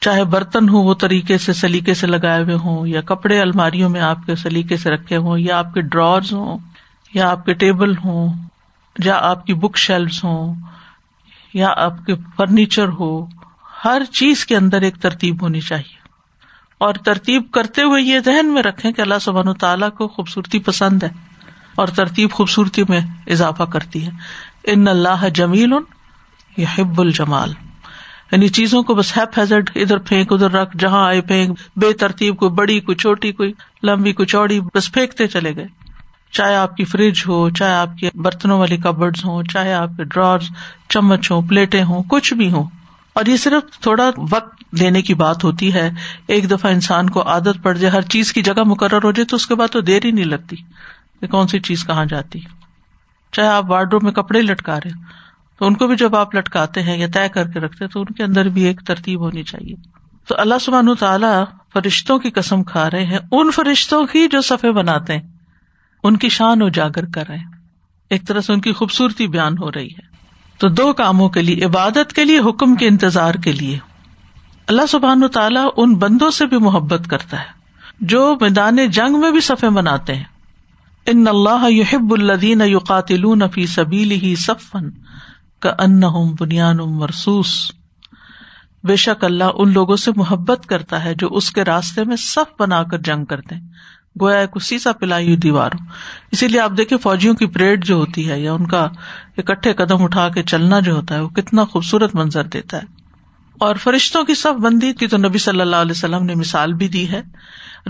چاہے 0.00 0.24
برتن 0.24 0.68
ہو 0.68 0.78
وہ 0.78 0.94
طریقے 0.94 1.38
سے 1.38 1.52
سلیقے 1.52 1.94
سے 1.94 2.06
لگائے 2.06 2.42
ہوئے 2.42 2.54
ہوں، 2.54 2.86
یا 2.86 3.00
کپڑے 3.00 3.40
الماریوں 3.40 3.90
میں 3.90 4.00
آپ 4.00 4.18
کے 4.26 4.36
سلیقے 4.36 4.76
سے 4.76 4.90
رکھے 4.90 5.16
ہوں، 5.16 5.38
یا 5.38 5.58
آپ 5.58 5.74
کے 5.74 5.80
ڈرورز 5.80 6.32
ہوں، 6.32 6.58
یا 7.14 7.30
آپ 7.30 7.44
کے 7.44 7.54
ٹیبل 7.54 7.96
ہوں 7.96 8.34
یا 9.04 9.18
آپ 9.22 9.46
کی 9.46 9.54
بک 9.54 9.76
شیلف 9.76 10.24
ہوں، 10.24 10.54
یا 11.54 11.72
آپ 11.76 12.06
کے 12.06 12.14
فرنیچر 12.36 12.88
ہو، 12.88 13.26
ہر 13.84 14.02
چیز 14.12 14.46
کے 14.46 14.56
اندر 14.56 14.80
ایک 14.80 14.96
ترتیب 14.96 15.42
ہونی 15.42 15.60
چاہیے۔ 15.60 15.98
اور 16.78 16.94
ترتیب 16.94 17.50
کرتے 17.50 17.82
ہوئے 17.82 18.02
یہ 18.02 18.18
ذہن 18.24 18.46
میں 18.46 18.62
رکھے 18.62 18.92
کہ 18.92 19.00
اللہ 19.00 19.18
سبحان 19.20 19.54
تعالیٰ 19.54 19.90
کو 19.90 20.08
خوبصورتی 20.08 20.58
پسند 20.58 21.02
ہے 21.02 21.08
اور 21.74 21.88
ترتیب 21.88 22.30
خوبصورتی 22.30 22.82
میں 22.88 23.00
اضافہ 23.26 23.62
کرتی 23.62 24.06
ہے۔ 24.06 24.10
ان 24.64 24.88
اللہ 24.88 25.28
جمیل 25.34 25.72
یہ 26.56 26.66
حب 26.78 27.00
الجمال۔ 27.00 27.54
یعنی 28.32 28.48
چیزوں 28.48 28.82
کو 28.82 28.94
بس 28.94 29.16
ہیپ 29.16 29.38
ہیزڈ 29.38 29.70
ادھر 29.74 29.98
پھینک، 29.98 30.32
ادھر 30.32 30.50
رکھ، 30.50 30.76
جہاں 30.76 31.06
آئے 31.06 31.20
پھینک، 31.20 31.58
بے 31.76 31.92
ترتیب، 31.92 32.36
کوئی 32.36 32.50
بڑی، 32.50 32.80
کوئی 32.80 32.96
چھوٹی، 32.96 33.32
کوئی 33.32 33.52
لمبی، 33.82 34.12
کوئی 34.12 34.26
چوڑی، 34.26 34.60
بس 34.74 34.92
پھینکتے 34.92 35.26
چلے 35.26 35.56
گئے۔ 35.56 35.66
چاہے 36.32 36.56
آپ 36.56 36.76
کی 36.76 36.84
فریج 36.84 37.22
ہو، 37.28 37.50
چاہے 37.50 37.74
آپ 37.74 37.98
کے 38.00 38.10
برتنوں 38.14 38.58
والی 38.58 38.76
کبڈ 38.76 39.16
ہوں، 39.24 39.42
چاہے 39.42 39.74
آپ 39.74 39.88
کے 39.96 40.04
ڈرار 40.04 40.38
چمچ 40.88 41.30
ہو 41.30 41.40
پلیٹیں 41.40 41.84
ہوں، 41.84 42.02
کچھ 42.08 42.34
بھی 42.34 42.50
ہوں۔ 42.50 42.64
اور 43.12 43.26
یہ 43.26 43.36
صرف 43.36 43.80
تھوڑا 43.80 44.10
وقت 44.30 44.62
لینے 44.72 45.02
کی 45.02 45.14
بات 45.14 45.44
ہوتی 45.44 45.74
ہے۔ 45.74 45.90
ایک 46.26 46.50
دفعہ 46.50 46.72
انسان 46.72 47.10
کو 47.10 47.28
عادت 47.28 47.62
پڑ 47.62 47.76
جائے، 47.76 47.92
ہر 47.92 48.02
چیز 48.02 48.32
کی 48.32 48.42
جگہ 48.42 48.62
مقرر 48.66 49.04
ہو 49.04 49.12
جائے 49.12 49.24
تو 49.24 49.36
اس 49.36 49.46
کے 49.46 49.54
بعد 49.54 49.68
تو 49.68 49.80
دیر 49.80 50.04
ہی 50.04 50.10
نہیں 50.10 50.24
لگتی 50.24 50.56
کہ 51.20 51.26
کون 51.26 51.48
سی 51.48 51.60
چیز 51.60 51.86
کہاں 51.86 52.04
جاتی۔ 52.04 52.40
چاہے 53.32 53.48
آپ 53.48 53.70
وارڈ 53.70 53.94
میں 54.02 54.12
کپڑے 54.12 54.42
لٹکا 54.42 54.76
رہے 54.76 54.90
تو 55.58 55.66
ان 55.66 55.74
کو 55.74 55.86
بھی 55.86 55.96
جب 55.96 56.16
آپ 56.16 56.34
لٹکاتے 56.34 56.82
ہیں 56.82 56.98
یا 56.98 57.06
طے 57.14 57.28
کر 57.28 57.48
کے 57.48 57.60
رکھتے 57.60 57.86
تو 57.86 58.00
ان 58.00 58.06
کے 58.06 58.22
اندر 58.22 58.48
بھی 58.48 58.64
ایک 58.64 58.80
ترتیب 58.86 59.20
ہونی 59.20 59.42
چاہیے۔ 59.42 59.74
تو 60.26 60.34
اللہ 60.38 60.54
سبحان 60.60 60.94
تعالیٰ 60.94 61.44
فرشتوں 61.72 62.18
کی 62.18 62.30
قسم 62.30 62.62
کھا 62.62 62.90
رہے 62.90 63.04
ہیں، 63.04 63.18
ان 63.32 63.50
فرشتوں 63.50 64.06
کی 64.06 64.28
جو 64.28 64.40
صفے 64.40 64.72
بناتے 64.72 65.18
ہیں۔ 65.18 65.37
ان 66.04 66.16
کی 66.16 66.28
شان 66.28 66.62
اجاگر 66.62 67.04
کر 67.04 67.28
رہے 67.28 67.36
ہیں۔ 67.36 67.50
ایک 68.10 68.26
طرح 68.26 68.40
سے 68.40 68.52
ان 68.52 68.60
کی 68.60 68.72
خوبصورتی 68.72 69.26
بیان 69.26 69.58
ہو 69.58 69.72
رہی 69.72 69.88
ہے۔ 69.88 70.08
تو 70.58 70.68
دو 70.68 70.92
کاموں 70.92 71.28
کے 71.28 71.42
لیے، 71.42 71.64
عبادت 71.64 72.12
کے 72.12 72.24
لیے، 72.24 72.38
حکم 72.38 72.74
کے 72.74 72.88
انتظار 72.88 73.34
کے 73.34 73.52
لیے۔ 73.52 73.78
اللہ 74.66 74.86
سبحان 74.88 75.28
تعالیٰ 75.28 75.68
ان 75.76 75.94
بندوں 75.94 76.30
سے 76.30 76.46
بھی 76.46 76.58
محبت 76.58 77.06
کرتا 77.10 77.40
ہے، 77.40 77.58
جو 78.00 78.36
میدان 78.40 78.76
جنگ 78.90 79.20
میں 79.20 79.30
بھی 79.30 79.40
صفے 79.40 79.68
مناتے 79.68 80.14
ہیں۔ 80.14 80.24
ان 81.06 81.24
اللہ 81.28 81.70
یحب 81.70 82.12
الدین 82.12 82.60
یوقاتل 82.60 83.22
فی 83.54 83.66
سبیل 83.66 84.10
ہی 84.10 84.36
صفن 84.36 84.90
کا 85.60 85.70
ان 85.78 86.00
بنیان 86.40 86.76
مرسوس 86.76 87.72
بے 88.84 88.96
شک 88.96 89.24
اللہ 89.24 89.44
ان 89.54 89.72
لوگوں 89.72 89.96
سے 89.96 90.10
محبت 90.16 90.66
کرتا 90.66 91.04
ہے 91.04 91.14
جو 91.14 91.28
اس 91.30 91.50
کے 91.50 91.64
راستے 91.64 92.04
میں 92.04 92.16
صف 92.16 92.60
بنا 92.60 92.82
کر 92.82 92.98
جنگ 92.98 93.24
کرتے 93.24 93.54
ہیں۔ 93.54 93.62
گویا 94.20 94.38
ایک 94.38 94.62
سیسا 94.62 94.92
پلائی 94.92 95.26
ہوئی 95.26 95.36
دیوار 95.36 95.70
ہو۔ 95.80 95.84
اسی 96.32 96.48
لیے 96.48 96.60
آپ 96.60 96.70
دیکھیں 96.76 96.98
فوجیوں 96.98 97.34
کی 97.34 97.46
پریڈ 97.46 97.84
جو 97.84 97.94
ہوتی 97.94 98.30
ہے 98.30 98.40
یا 98.40 98.52
ان 98.52 98.66
کا 98.66 98.88
اکٹھے 99.36 99.72
قدم 99.72 100.02
اٹھا 100.02 100.28
کے 100.28 100.42
چلنا 100.42 100.80
جو 100.80 100.92
ہوتا 100.92 101.14
ہے، 101.14 101.20
وہ 101.20 101.28
کتنا 101.28 101.64
خوبصورت 101.64 102.14
منظر 102.14 102.44
دیتا 102.44 102.76
ہے۔ 102.76 102.82
اور 103.58 103.76
فرشتوں 103.76 104.24
کی 104.24 104.34
صف 104.34 104.60
بندی 104.60 104.92
کی 104.92 105.06
تو 105.06 105.16
نبی 105.16 105.38
صلی 105.38 105.60
اللہ 105.60 105.76
علیہ 105.76 105.92
وسلم 105.92 106.24
نے 106.24 106.34
مثال 106.34 106.72
بھی 106.72 106.88
دی 106.88 107.08
ہے۔ 107.08 107.22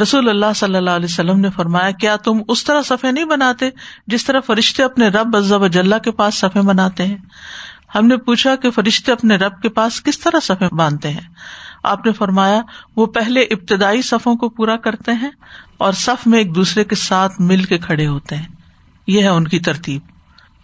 رسول 0.02 0.28
اللہ 0.28 0.52
صلی 0.56 0.76
اللہ 0.76 0.90
علیہ 0.90 1.06
وسلم 1.10 1.40
نے 1.40 1.50
فرمایا، 1.50 1.90
کیا 1.90 2.16
تم 2.16 2.38
اس 2.48 2.64
طرح 2.64 2.82
صفے 2.82 3.12
نہیں 3.12 3.24
بناتے 3.24 3.70
جس 4.06 4.24
طرح 4.24 4.40
فرشتے 4.40 4.82
اپنے 4.82 5.08
رب 5.08 5.36
ازب 5.36 5.64
اجلّہ 5.64 5.96
کے 5.96 6.10
پاس 6.10 6.34
صفے 6.34 6.60
بناتے 6.60 7.06
ہیں؟ 7.06 7.16
ہم 7.94 8.06
نے 8.06 8.16
پوچھا 8.16 8.56
کہ 8.56 8.70
فرشتے 8.70 9.12
اپنے 9.12 9.36
رب 9.36 9.62
کے 9.62 9.68
پاس 9.68 10.02
کس 10.02 10.18
طرح 10.18 10.40
صفے 10.42 10.74
باندھتے 10.74 11.10
ہیں؟ 11.10 11.28
آپ 11.82 12.06
نے 12.06 12.12
فرمایا، 12.12 12.60
وہ 12.96 13.06
پہلے 13.06 13.40
ابتدائی 13.40 14.02
صفوں 14.02 14.36
کو 14.36 14.48
پورا 14.48 14.76
کرتے 14.76 15.12
ہیں 15.12 15.30
اور 15.78 15.92
صف 15.92 16.26
میں 16.26 16.38
ایک 16.38 16.54
دوسرے 16.54 16.84
کے 16.84 16.94
ساتھ 16.94 17.40
مل 17.40 17.62
کے 17.62 17.78
کھڑے 17.78 18.06
ہوتے 18.06 18.36
ہیں۔ 18.36 18.46
یہ 19.06 19.22
ہے 19.22 19.28
ان 19.28 19.48
کی 19.48 19.58
ترتیب۔ 19.58 20.02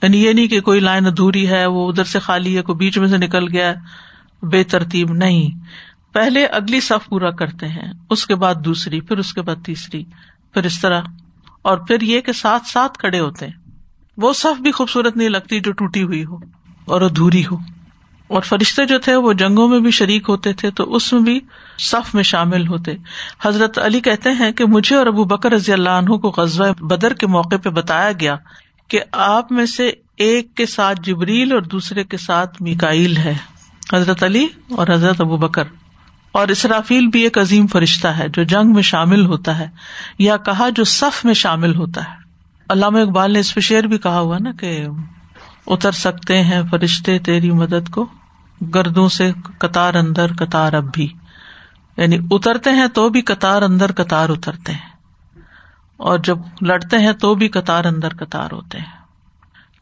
یعنی 0.02 0.24
یہ 0.24 0.32
نہیں 0.32 0.46
کہ 0.46 0.60
کوئی 0.60 0.80
لائن 0.80 1.06
ادھوری 1.06 1.48
ہے، 1.48 1.66
وہ 1.66 1.88
ادھر 1.88 2.04
سے 2.04 2.18
خالی 2.18 2.56
ہے، 2.56 2.62
کوئی 2.62 2.76
بیچ 2.76 2.98
میں 2.98 3.08
سے 3.08 3.16
نکل 3.16 3.52
گیا، 3.52 3.74
بے 4.42 4.64
ترتیب 4.64 5.12
نہیں۔ 5.12 5.58
پہلے 6.14 6.46
اگلی 6.46 6.80
صف 6.80 7.08
پورا 7.08 7.30
کرتے 7.30 7.68
ہیں، 7.68 7.92
اس 8.10 8.26
کے 8.26 8.34
بعد 8.34 8.54
دوسری، 8.64 9.00
پھر 9.00 9.18
اس 9.18 9.34
کے 9.34 9.42
بعد 9.42 9.56
تیسری، 9.64 10.04
پھر 10.54 10.64
اس 10.64 10.80
طرح۔ 10.80 11.00
اور 11.62 11.78
پھر 11.78 12.00
یہ 12.00 12.20
کہ 12.20 12.32
ساتھ 12.32 12.66
ساتھ 12.66 12.98
کھڑے 12.98 13.20
ہوتے 13.20 13.46
ہیں۔ 13.46 13.70
وہ 14.16 14.32
صف 14.32 14.60
بھی 14.60 14.72
خوبصورت 14.72 15.16
نہیں 15.16 15.28
لگتی 15.28 15.60
جو 15.60 15.72
ٹوٹی 15.72 16.02
ہوئی 16.02 16.24
ہو 16.24 16.36
اور 16.84 17.00
ادھوری 17.00 17.46
ہو۔ 17.46 17.56
اور 18.28 18.42
فرشتے 18.42 18.86
جو 18.86 18.98
تھے 18.98 19.16
وہ 19.16 19.32
جنگوں 19.32 19.68
میں 19.68 19.80
بھی 19.80 19.90
شریک 19.90 20.24
ہوتے 20.28 20.52
تھے، 20.52 20.70
تو 20.70 20.94
اس 20.94 21.12
میں 21.12 21.20
بھی 21.20 21.40
صف 21.78 22.14
میں 22.14 22.22
شامل 22.22 22.68
ہوتے۔ 22.68 22.92
حضرت 23.44 23.78
علی 23.78 24.00
کہتے 24.00 24.30
ہیں 24.30 24.52
کہ 24.52 24.64
مجھے 24.64 24.96
اور 24.96 25.06
ابو 25.06 25.24
بکر 25.24 25.52
رضی 25.52 25.72
اللہ 25.72 25.90
عنہ 25.90 26.16
کو 26.16 26.34
غزوہ 26.36 26.84
بدر 26.84 27.14
کے 27.14 27.26
موقع 27.26 27.56
پہ 27.56 27.70
بتایا 27.70 28.12
گیا 28.20 28.36
کہ 28.88 29.00
آپ 29.12 29.52
میں 29.52 29.66
سے 29.66 29.92
ایک 30.16 30.54
کے 30.54 30.66
ساتھ 30.66 31.00
جبریل 31.02 31.52
اور 31.52 31.60
دوسرے 31.60 32.04
کے 32.04 32.16
ساتھ 32.16 32.62
میکائل 32.62 33.16
ہے، 33.16 33.34
حضرت 33.92 34.22
علی 34.22 34.46
اور 34.70 34.86
حضرت 34.90 35.20
ابو 35.20 35.36
بکر۔ 35.36 35.64
اور 36.32 36.48
اسرافیل 36.48 37.06
بھی 37.06 37.20
ایک 37.20 37.38
عظیم 37.38 37.66
فرشتہ 37.66 38.08
ہے 38.08 38.28
جو 38.28 38.42
جنگ 38.42 38.72
میں 38.72 38.82
شامل 38.82 39.26
ہوتا 39.26 39.58
ہے، 39.58 39.68
یا 40.18 40.36
کہا 40.36 40.68
جو 40.68 40.84
صف 40.84 41.24
میں 41.24 41.34
شامل 41.34 41.74
ہوتا 41.74 42.00
ہے۔ 42.00 42.24
علامہ 42.68 42.98
اقبال 42.98 43.32
نے 43.32 43.38
اس 43.38 43.54
پہ 43.54 43.60
شعر 43.60 43.82
بھی 43.82 43.98
کہا 43.98 44.20
ہوا 44.20 44.38
نا 44.40 44.52
کہ 44.52 44.86
اتر 45.66 45.92
سکتے 45.92 46.42
ہیں 46.42 46.62
فرشتے 46.70 47.18
تیری 47.18 47.50
مدد 47.50 47.90
کو۔ 47.90 48.06
گردوں 48.74 49.08
سے 49.08 49.32
قطار 49.58 49.94
اندر 49.94 50.32
قطار 50.38 50.72
اب 50.72 50.84
بھی۔ 50.92 51.12
یعنی 51.96 52.18
اترتے 52.30 52.70
ہیں 52.70 52.88
تو 52.88 53.08
بھی 53.08 53.22
قطار 53.22 53.62
اندر 53.62 53.92
قطار 53.92 54.28
اترتے 54.28 54.72
ہیں۔ 54.72 54.88
اور 55.96 56.18
جب 56.18 56.38
لڑتے 56.62 56.98
ہیں 56.98 57.12
تو 57.12 57.34
بھی 57.34 57.48
قطار 57.48 57.84
اندر 57.84 58.08
قطار 58.08 58.48
ہوتے 58.52 58.78
ہیں۔ 58.78 59.04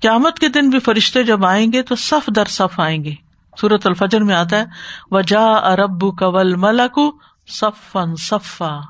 قیامت 0.01 0.39
کے 0.39 0.49
دن 0.49 0.71
بھی 0.71 0.79
فرشتے 0.79 1.23
جب 1.23 1.47
آئیں 1.47 1.73
گے 1.73 1.83
تو 1.83 1.97
صف 1.97 2.31
در 2.37 2.45
صف 2.45 2.81
آئیں 2.81 3.05
گے۔ 3.05 3.15
سورت 3.61 3.87
الفجر 3.87 4.21
میں 4.21 4.35
آتا 4.35 4.59
ہے 4.59 4.65
وجا 5.11 5.45
ارب 5.45 6.19
کول 6.19 6.55
ملک 6.55 6.99
صفن 7.47 8.17
صفا۔ 8.17 8.81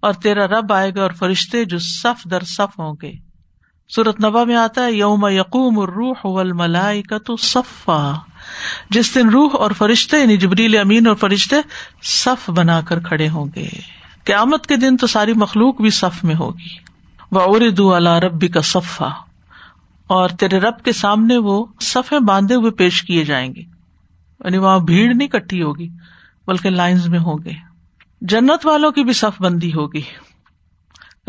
اور 0.00 0.12
تیرا 0.12 0.46
رب 0.46 0.72
آئے 0.72 0.94
گا 0.96 1.02
اور 1.02 1.10
فرشتے 1.10 1.64
جو 1.64 1.78
صف 1.78 2.24
در 2.30 2.40
صف 2.40 2.80
ہوں 2.80 2.94
گے۔ 3.02 3.23
سورت 3.88 4.24
نبا 4.24 4.44
میں 4.44 4.56
آتا 4.56 4.84
ہے، 4.84 4.92
یوم 4.92 5.26
یقوم 5.26 5.80
روح 5.80 6.14
ول 6.24 6.52
ملائی 6.52 7.02
کا 7.02 7.18
تو 7.18 7.36
صفا۔ 7.36 8.12
جس 8.90 9.14
دن 9.14 9.28
روح 9.28 9.50
اور 9.54 9.70
فرشتے 9.70 10.18
یعنی 10.18 10.36
جبریل 10.36 10.78
امین 10.78 11.06
اور 11.06 11.16
فرشتے، 11.16 11.56
صف 12.02 12.50
بنا 12.50 12.80
کر 12.80 13.00
کھڑے 13.00 13.28
ہوں 13.28 13.46
گے۔ 13.56 13.68
قیامت 14.24 14.66
کے 14.66 14.76
دن 14.76 14.96
تو 14.96 15.06
ساری 15.06 15.32
مخلوق 15.32 15.80
بھی 15.80 15.90
صف 15.90 16.24
میں 16.24 16.34
ہوگی۔ 16.34 16.68
وہ 17.30 17.40
اردو 17.46 17.94
اللہ 17.94 18.08
ربی 18.08 18.48
کا 18.48 18.60
صفا۔ 18.60 19.08
اور 20.06 20.28
تیرے 20.28 20.60
رب 20.60 20.82
کے 20.84 20.92
سامنے 20.92 21.36
وہ 21.36 21.66
صفے 21.80 22.18
باندھے 22.18 22.54
ہوئے 22.54 22.70
پیش 22.70 23.02
کیے 23.02 23.24
جائیں 23.24 23.54
گے۔ 23.54 23.60
یعنی 24.44 24.58
وہاں 24.58 24.78
بھیڑ 24.78 25.14
نہیں 25.14 25.28
کٹھی 25.28 25.62
ہوگی، 25.62 25.88
بلکہ 26.46 26.70
لائنز 26.70 27.08
میں 27.08 27.18
ہوگے 27.18 27.52
جنت 28.20 28.66
والوں 28.66 28.90
کی 28.90 29.04
بھی 29.04 29.12
صف 29.12 29.42
بندی 29.42 29.74
ہوگی۔ 29.74 30.02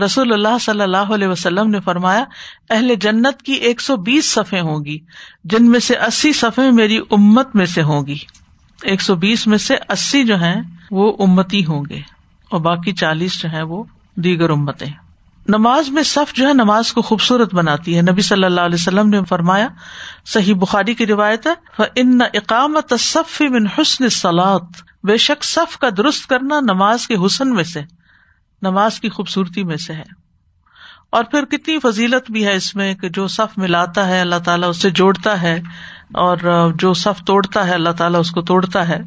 رسول 0.03 0.33
اللہ 0.33 0.57
صلی 0.61 0.81
اللہ 0.81 0.97
علیہ 0.97 1.27
وسلم 1.27 1.69
نے 1.69 1.79
فرمایا، 1.79 2.23
اہل 2.69 2.95
جنت 2.95 3.41
کی 3.41 3.53
ایک 3.53 3.81
سو 3.81 3.95
بیس 3.95 4.31
صفے 4.31 4.59
ہوں 4.59 4.85
گی، 4.85 4.99
جن 5.43 5.71
میں 5.71 5.79
سے 5.79 5.97
اسی 5.97 6.33
صفے 6.33 6.71
میری 6.71 6.99
امت 7.11 7.55
میں 7.55 7.65
سے 7.65 7.81
ہوں 7.81 8.05
گی۔ 8.05 8.17
ایک 8.83 9.01
سو 9.01 9.15
بیس 9.15 9.47
میں 9.47 9.57
سے 9.57 9.75
اسی 9.89 10.23
جو 10.23 10.35
ہیں، 10.35 10.61
وہ 10.91 11.13
امتی 11.19 11.65
ہوں 11.65 11.83
گے۔ 11.89 12.01
اور 12.49 12.59
باقی 12.59 12.91
چالیس 12.91 13.41
جو 13.41 13.49
ہے 13.51 13.61
وہ 13.61 13.83
دیگر 14.15 14.49
امتیں۔ 14.49 14.91
نماز 15.47 15.89
میں 15.89 16.03
صف 16.03 16.33
جو 16.33 16.47
ہے، 16.47 16.53
نماز 16.53 16.93
کو 16.93 17.01
خوبصورت 17.01 17.53
بناتی 17.53 17.97
ہے۔ 17.97 18.01
نبی 18.01 18.21
صلی 18.21 18.43
اللہ 18.43 18.61
علیہ 18.61 18.75
وسلم 18.75 19.09
نے 19.09 19.19
فرمایا، 19.29 19.67
صحیح 20.25 20.53
بخاری 20.55 20.93
کی 20.93 21.05
روایت 21.05 21.47
ہے 21.47 21.83
ان 21.95 22.19
اقامت 22.33 22.93
صف 22.99 23.41
من 23.41 23.67
حسن 23.67 24.09
سلاد 24.09 24.81
بے 25.03 25.17
شک 25.17 25.43
صف 25.43 25.77
کا 25.77 25.87
درست 25.97 26.27
کرنا 26.27 26.59
نماز 26.59 27.07
کے 27.07 27.15
حسن 27.25 27.53
میں 27.53 27.63
سے۔ 27.63 27.81
نماز 28.61 28.99
کی 28.99 29.09
خوبصورتی 29.09 29.63
میں 29.63 29.77
سے 29.77 29.93
ہے۔ 29.93 30.25
اور 31.09 31.23
پھر 31.23 31.45
کتنی 31.45 31.79
فضیلت 31.79 32.31
بھی 32.31 32.45
ہے 32.45 32.55
اس 32.55 32.75
میں 32.75 32.95
کہ 32.95 33.09
جو 33.09 33.27
صف 33.27 33.57
ملاتا 33.57 34.07
ہے 34.07 34.21
اللہ 34.21 34.35
تعالیٰ 34.45 34.69
اس 34.69 34.81
سے 34.81 34.89
جوڑتا 34.89 35.41
ہے 35.41 35.61
اور 36.13 36.71
جو 36.75 36.93
صف 36.93 37.23
توڑتا 37.23 37.67
ہے 37.67 37.73
اللہ 37.73 37.89
تعالیٰ 37.89 38.19
اس 38.19 38.31
کو 38.31 38.41
توڑتا 38.41 38.87
ہے۔ 38.87 39.01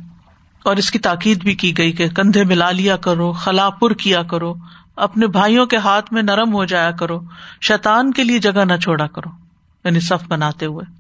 اور 0.65 0.77
اس 0.77 0.91
کی 0.91 0.99
تاکید 0.99 1.43
بھی 1.43 1.55
کی 1.55 1.79
گئی 1.79 1.93
کہ 1.93 2.09
کندھے 2.09 2.45
ملا 2.45 2.71
لیا 2.71 2.97
کرو، 2.97 3.33
خلا 3.33 3.71
پر 3.71 3.93
کیا 3.93 4.23
کرو، 4.23 4.55
اپنے 4.97 5.27
بھائیوں 5.27 5.67
کے 5.67 5.77
ہاتھ 5.77 6.13
میں 6.13 6.23
نرم 6.23 6.55
ہو 6.55 6.65
جایا 6.65 6.91
کرو 6.91 7.21
شیتان 7.61 8.13
کے 8.13 8.25
لیے 8.25 8.39
جگہ 8.39 8.65
نہ 8.65 8.77
چھوڑا 8.77 9.07
کرو 9.07 9.31
یعنی 9.85 10.01
صف 10.01 10.29
بناتے 10.29 10.67
ہوئے۔ 10.67 10.98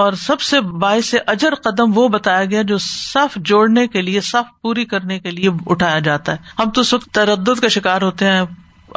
اور 0.00 0.12
سب 0.12 0.40
سے 0.40 0.60
باعث 0.60 1.14
اجر 1.26 1.54
قدم 1.54 1.98
وہ 1.98 2.08
بتایا 2.08 2.44
گیا 2.44 2.62
جو 2.62 2.78
صف 2.78 3.36
جوڑنے 3.36 3.86
کے 3.86 4.02
لیے، 4.02 4.20
صف 4.20 4.62
پوری 4.62 4.84
کرنے 4.84 5.18
کے 5.18 5.30
لیے 5.30 5.50
اٹھایا 5.66 5.98
جاتا 5.98 6.32
ہے۔ 6.32 6.36
ہم 6.58 6.70
تو 6.70 6.82
سخت 6.82 7.14
تردد 7.14 7.60
کا 7.60 7.68
شکار 7.68 8.02
ہوتے 8.02 8.26
ہیں، 8.26 8.42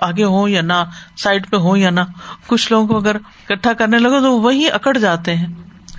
آگے 0.01 0.23
ہوں 0.23 0.49
یا 0.49 0.61
نہ، 0.61 0.83
سائڈ 1.17 1.49
پہ 1.49 1.57
ہوں 1.57 1.77
یا 1.77 1.89
نہ۔ 1.89 1.99
کچھ 2.47 2.71
لوگوں 2.71 2.87
کو 2.87 2.97
اگر 2.97 3.15
اکٹھا 3.15 3.73
کرنے 3.73 3.97
لگو 3.97 4.19
تو 4.19 4.41
وہی 4.41 4.71
اکڑ 4.71 4.97
جاتے 4.97 5.35
ہیں۔ 5.35 5.47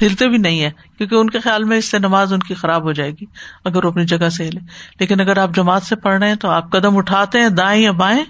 ہلتے 0.02 0.28
بھی 0.28 0.38
نہیں 0.38 0.62
ہے 0.62 0.70
کیونکہ 0.98 1.14
ان 1.14 1.30
کے 1.30 1.38
خیال 1.38 1.64
میں 1.64 1.76
اس 1.76 1.90
سے 1.90 1.98
نماز 1.98 2.32
ان 2.32 2.38
کی 2.38 2.54
خراب 2.54 2.82
ہو 2.82 2.92
جائے 2.92 3.10
گی، 3.10 3.24
اگر 3.64 3.84
وہ 3.84 3.90
اپنی 3.90 4.04
جگہ 4.04 4.28
سے 4.28 4.48
ہلے۔ 4.48 4.60
لیکن 5.00 5.20
اگر 5.20 5.38
آپ 5.38 5.50
جماعت 5.54 5.82
سے 5.82 5.96
پڑھ 5.96 6.18
رہے 6.18 6.28
ہیں 6.28 6.34
تو 6.34 6.50
آپ 6.50 6.70
قدم 6.70 6.96
اٹھاتے 6.96 7.40
ہیں، 7.40 7.48
دائیں 7.48 7.82
یا 7.82 7.92
بائیں، 7.92 8.24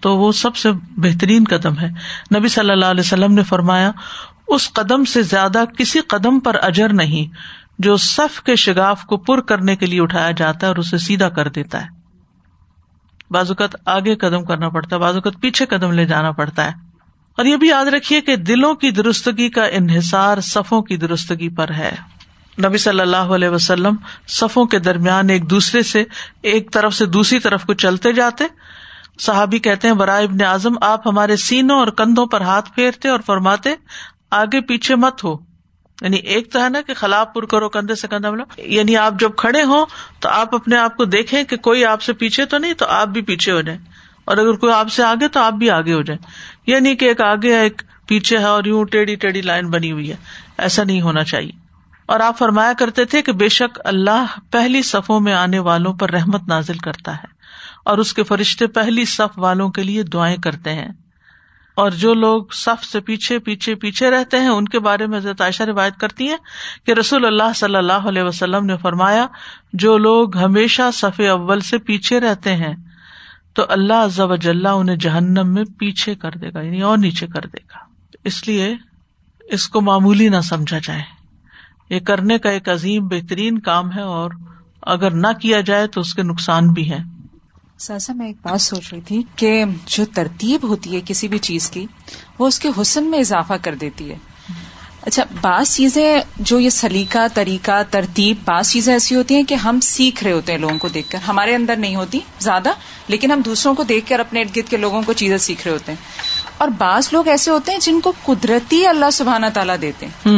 تو 0.00 0.16
وہ 0.16 0.32
سب 0.32 0.56
سے 0.56 0.68
بہترین 0.96 1.44
قدم 1.50 1.78
ہے۔ 1.78 1.88
نبی 2.36 2.48
صلی 2.48 2.70
اللہ 2.70 2.86
علیہ 2.86 3.00
وسلم 3.00 3.32
نے 3.32 3.42
فرمایا 3.42 3.90
اس 4.48 4.72
قدم 4.72 5.04
سے 5.04 5.22
زیادہ 5.22 5.64
کسی 5.78 6.00
قدم 6.00 6.40
پر 6.40 6.56
اجر 6.62 6.92
نہیں 6.92 7.34
جو 7.78 7.96
صف 7.96 8.42
کے 8.42 8.56
شگاف 8.56 9.02
کو 9.02 9.16
پر 9.16 9.40
کرنے 9.40 9.76
کے 9.76 9.86
لیے 9.86 10.00
اٹھایا 10.00 10.30
جاتا 10.30 10.58
ہے 10.62 10.68
اور 10.68 10.76
اسے 10.76 10.98
سیدھا 10.98 11.28
کر 11.28 11.48
دیتا 11.48 11.82
ہے۔ 11.82 11.86
بازوقت 13.30 13.76
آگے 13.86 14.14
قدم 14.14 14.44
کرنا 14.44 14.68
پڑتا 14.68 14.96
ہے 14.96 15.00
بازوقت 15.00 15.40
پیچھے 15.40 15.66
قدم 15.66 15.92
لے 15.92 16.04
جانا 16.04 16.30
پڑتا 16.30 16.64
ہے۔ 16.64 16.70
اور 17.36 17.44
یہ 17.44 17.56
بھی 17.56 17.68
یاد 17.68 17.84
رکھیے 17.84 18.20
کہ 18.20 18.36
دلوں 18.36 18.74
کی 18.74 18.90
درستگی 18.90 19.48
کا 19.48 19.64
انحصار 19.64 20.40
صفوں 20.40 20.82
کی 20.82 20.96
درستگی 20.96 21.48
پر 21.48 21.70
ہے۔ 21.70 21.96
نبی 22.64 22.78
صلی 22.78 23.00
اللہ 23.00 23.16
علیہ 23.16 23.48
وسلم 23.48 23.96
صفوں 24.28 24.64
کے 24.64 24.78
درمیان 24.78 25.30
ایک 25.30 25.50
دوسرے 25.50 25.82
سے، 25.82 26.04
ایک 26.42 26.72
طرف 26.72 26.94
سے 26.94 27.06
دوسری 27.06 27.38
طرف 27.38 27.64
کو 27.64 27.74
چلتے 27.74 28.12
جاتے۔ 28.12 28.44
صحابی 29.18 29.58
کہتے 29.58 29.88
ہیں 29.88 29.94
برائے 29.94 30.24
ابن 30.24 30.44
اعظم، 30.44 30.72
آپ 30.80 31.08
ہمارے 31.08 31.36
سینوں 31.36 31.78
اور 31.78 31.88
کندھوں 31.88 32.26
پر 32.26 32.40
ہاتھ 32.40 32.72
پھیرتے 32.74 33.08
اور 33.08 33.20
فرماتے 33.26 33.70
آگے 34.30 34.60
پیچھے 34.60 34.94
مت 34.96 35.24
ہو۔ 35.24 35.36
یعنی 36.02 36.16
ایک 36.16 36.52
تو 36.52 36.64
ہے 36.64 36.68
نا 36.68 36.80
کہ 36.80 36.94
خلاب 36.94 37.34
پور 37.34 37.42
کرو، 37.42 37.68
کندھے 37.68 37.94
سے 37.94 38.08
کندھا 38.08 38.30
ملو۔ 38.30 38.44
یعنی 38.56 38.96
آپ 38.96 39.14
جب 39.20 39.30
کھڑے 39.36 39.62
ہوں 39.62 39.86
تو 40.20 40.28
آپ 40.28 40.54
اپنے 40.54 40.76
آپ 40.76 40.96
کو 40.96 41.04
دیکھیں 41.04 41.44
کہ 41.44 41.56
کوئی 41.56 41.84
آپ 41.84 42.02
سے 42.02 42.12
پیچھے 42.12 42.44
تو 42.44 42.58
نہیں، 42.58 42.72
تو 42.72 42.86
آپ 42.86 43.08
بھی 43.08 43.22
پیچھے 43.22 43.52
ہو 43.52 43.60
جائیں۔ 43.60 43.80
اور 44.24 44.36
اگر 44.36 44.52
کوئی 44.52 44.72
آپ 44.72 44.92
سے 44.92 45.02
آگے 45.02 45.28
تو 45.28 45.40
آپ 45.40 45.52
بھی 45.52 45.70
آگے 45.70 45.92
ہو 45.92 46.02
جائیں۔ 46.02 46.26
یعنی 46.66 46.96
کہ 46.96 47.04
ایک 47.04 47.20
آگے 47.20 47.56
ہے، 47.56 47.62
ایک 47.62 47.82
پیچھے 48.06 48.38
ہے 48.38 48.44
اور 48.44 48.64
یوں 48.64 48.84
ٹیڑھی 48.84 49.14
ٹیڑھی 49.14 49.42
لائن 49.42 49.70
بنی 49.70 49.92
ہوئی 49.92 50.10
ہے۔ 50.10 50.16
ایسا 50.58 50.84
نہیں 50.84 51.00
ہونا 51.00 51.24
چاہیے۔ 51.24 51.52
اور 52.06 52.20
آپ 52.20 52.38
فرمایا 52.38 52.72
کرتے 52.78 53.04
تھے 53.04 53.22
کہ 53.22 53.32
بے 53.32 53.48
شک 53.48 53.80
اللہ 53.84 54.26
پہلی 54.50 54.82
صفوں 54.82 55.20
میں 55.20 55.32
آنے 55.32 55.58
والوں 55.58 55.92
پر 55.92 56.10
رحمت 56.10 56.48
نازل 56.48 56.78
کرتا 56.78 57.14
ہے 57.14 57.26
اور 57.84 57.98
اس 57.98 58.14
کے 58.14 58.22
فرشتے 58.22 58.66
پہلی 58.66 59.04
صف 59.04 59.38
والوں 59.38 59.68
کے 59.68 59.82
لیے 59.82 60.02
دعائیں 60.02 60.36
کرتے 60.36 60.72
ہیں۔ 60.72 60.88
اور 61.78 61.90
جو 61.90 62.14
لوگ 62.14 62.44
صف 62.52 62.84
سے 62.84 63.00
پیچھے 63.00 63.38
پیچھے 63.38 63.74
پیچھے 63.74 64.10
رہتے 64.10 64.38
ہیں، 64.38 64.48
ان 64.48 64.68
کے 64.68 64.78
بارے 64.78 65.06
میں 65.06 65.18
حضرت 65.18 65.40
عائشہ 65.40 65.62
روایت 65.62 65.96
کرتی 65.96 66.28
ہیں 66.28 66.36
کہ 66.86 66.92
رسول 66.92 67.24
اللہ 67.24 67.52
صلی 67.54 67.76
اللہ 67.76 68.08
علیہ 68.08 68.22
وسلم 68.22 68.66
نے 68.66 68.76
فرمایا، 68.76 69.26
جو 69.72 69.98
لوگ 69.98 70.36
ہمیشہ 70.36 70.82
صف 70.92 71.20
اول 71.30 71.60
سے 71.60 71.78
پیچھے 71.78 72.20
رہتے 72.20 72.56
ہیں، 72.56 72.74
تو 73.52 73.62
اللہ 73.68 74.08
ضب 74.08 74.32
انہیں 74.66 74.96
جہنم 74.96 75.54
میں 75.54 75.64
پیچھے 75.78 76.14
کر 76.14 76.30
دے 76.30 76.52
گا 76.54 76.60
یعنی 76.60 76.82
اور 76.82 76.98
نیچے 76.98 77.26
کر 77.26 77.40
دے 77.40 77.58
گا۔ 77.74 77.78
اس 78.24 78.48
لیے 78.48 78.74
اس 79.40 79.68
کو 79.68 79.80
معمولی 79.80 80.28
نہ 80.28 80.40
سمجھا 80.40 80.78
جائے۔ 80.78 81.02
یہ 81.90 82.00
کرنے 82.00 82.38
کا 82.38 82.50
ایک 82.50 82.68
عظیم 82.68 83.08
بہترین 83.08 83.58
کام 83.58 83.92
ہے 83.92 84.02
اور 84.02 84.30
اگر 84.82 85.10
نہ 85.10 85.32
کیا 85.42 85.60
جائے 85.60 85.86
تو 85.86 86.00
اس 86.00 86.14
کے 86.14 86.22
نقصان 86.22 86.68
بھی 86.68 86.90
ہے 86.90 86.98
ساسا 87.78 88.12
میں 88.12 88.26
ایک 88.26 88.36
بات 88.42 88.60
سوچ 88.60 88.92
رہی 88.92 89.00
تھی 89.00 89.22
کہ 89.36 89.64
جو 89.86 90.04
ترتیب 90.14 90.68
ہوتی 90.68 90.96
ہے 90.96 91.00
کسی 91.06 91.28
بھی 91.28 91.38
چیز 91.38 91.70
کی 91.70 91.86
وہ 92.38 92.46
اس 92.46 92.58
کے 92.58 92.68
حسن 92.80 93.04
میں 93.04 93.18
اضافہ 93.18 93.52
کر 93.62 93.74
دیتی 93.74 94.10
ہے۔ 94.10 94.16
اچھا 95.02 95.22
بعض 95.40 95.76
چیزیں 95.76 96.20
جو 96.36 96.60
یہ 96.60 96.70
سلیقہ 96.70 97.26
طریقہ 97.34 97.82
ترتیب 97.90 98.36
بعض 98.44 98.70
چیزیں 98.70 98.92
ایسی 98.92 99.14
ہوتی 99.14 99.34
ہیں 99.34 99.42
کہ 99.42 99.54
ہم 99.54 99.80
سیکھ 99.80 100.24
رہے 100.24 100.32
ہوتے 100.32 100.52
ہیں 100.52 100.58
لوگوں 100.58 100.78
کو 100.78 100.88
دیکھ 100.88 101.10
کر۔ 101.10 101.18
ہمارے 101.28 101.54
اندر 101.54 101.76
نہیں 101.76 101.96
ہوتی 101.96 102.18
زیادہ 102.38 102.68
لیکن 103.08 103.32
ہم 103.32 103.40
دوسروں 103.40 103.74
کو 103.74 103.82
دیکھ 103.82 104.06
کر 104.06 104.20
اپنے 104.20 104.40
ارد 104.40 104.56
گرد 104.56 104.70
کے 104.70 104.76
لوگوں 104.76 105.02
کو 105.06 105.12
چیزیں 105.12 105.38
سیکھ 105.38 105.62
رہے 105.64 105.72
ہوتے 105.72 105.92
ہیں۔ 105.92 106.02
اور 106.58 106.68
بعض 106.68 107.08
لوگ 107.12 107.28
ایسے 107.28 107.50
ہوتے 107.50 107.72
ہیں 107.72 107.78
جن 107.78 108.00
کو 108.00 108.12
قدرتی 108.24 108.86
اللہ 108.86 109.10
سبحانہ 109.12 109.46
تعالیٰ 109.54 109.76
دیتے 109.80 110.06
ہیں۔ 110.06 110.28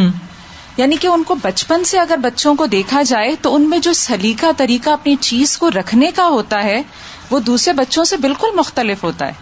یعنی 0.77 0.97
کہ 0.97 1.07
ان 1.07 1.23
کو 1.23 1.35
بچپن 1.35 1.85
سے 1.85 1.99
اگر 1.99 2.17
بچوں 2.17 2.55
کو 2.55 2.67
دیکھا 2.67 3.03
جائے 3.03 3.35
تو 3.43 3.55
ان 3.55 3.71
میں 3.71 3.79
جو 3.79 3.93
سلیقہ 3.93 4.47
طریقہ 4.57 4.91
اپنی 4.91 5.17
چیز 5.17 5.59
کو 5.59 5.71
رکھنے 5.71 6.11
کا 6.15 6.27
ہوتا 6.27 6.65
ہے 6.65 6.83
وہ 7.31 7.41
دوسرے 7.41 7.73
بچوں 7.73 8.05
سے 8.05 8.17
بالکل 8.17 8.49
مختلف 8.55 9.05
ہوتا 9.05 9.27
ہے۔ 9.27 9.33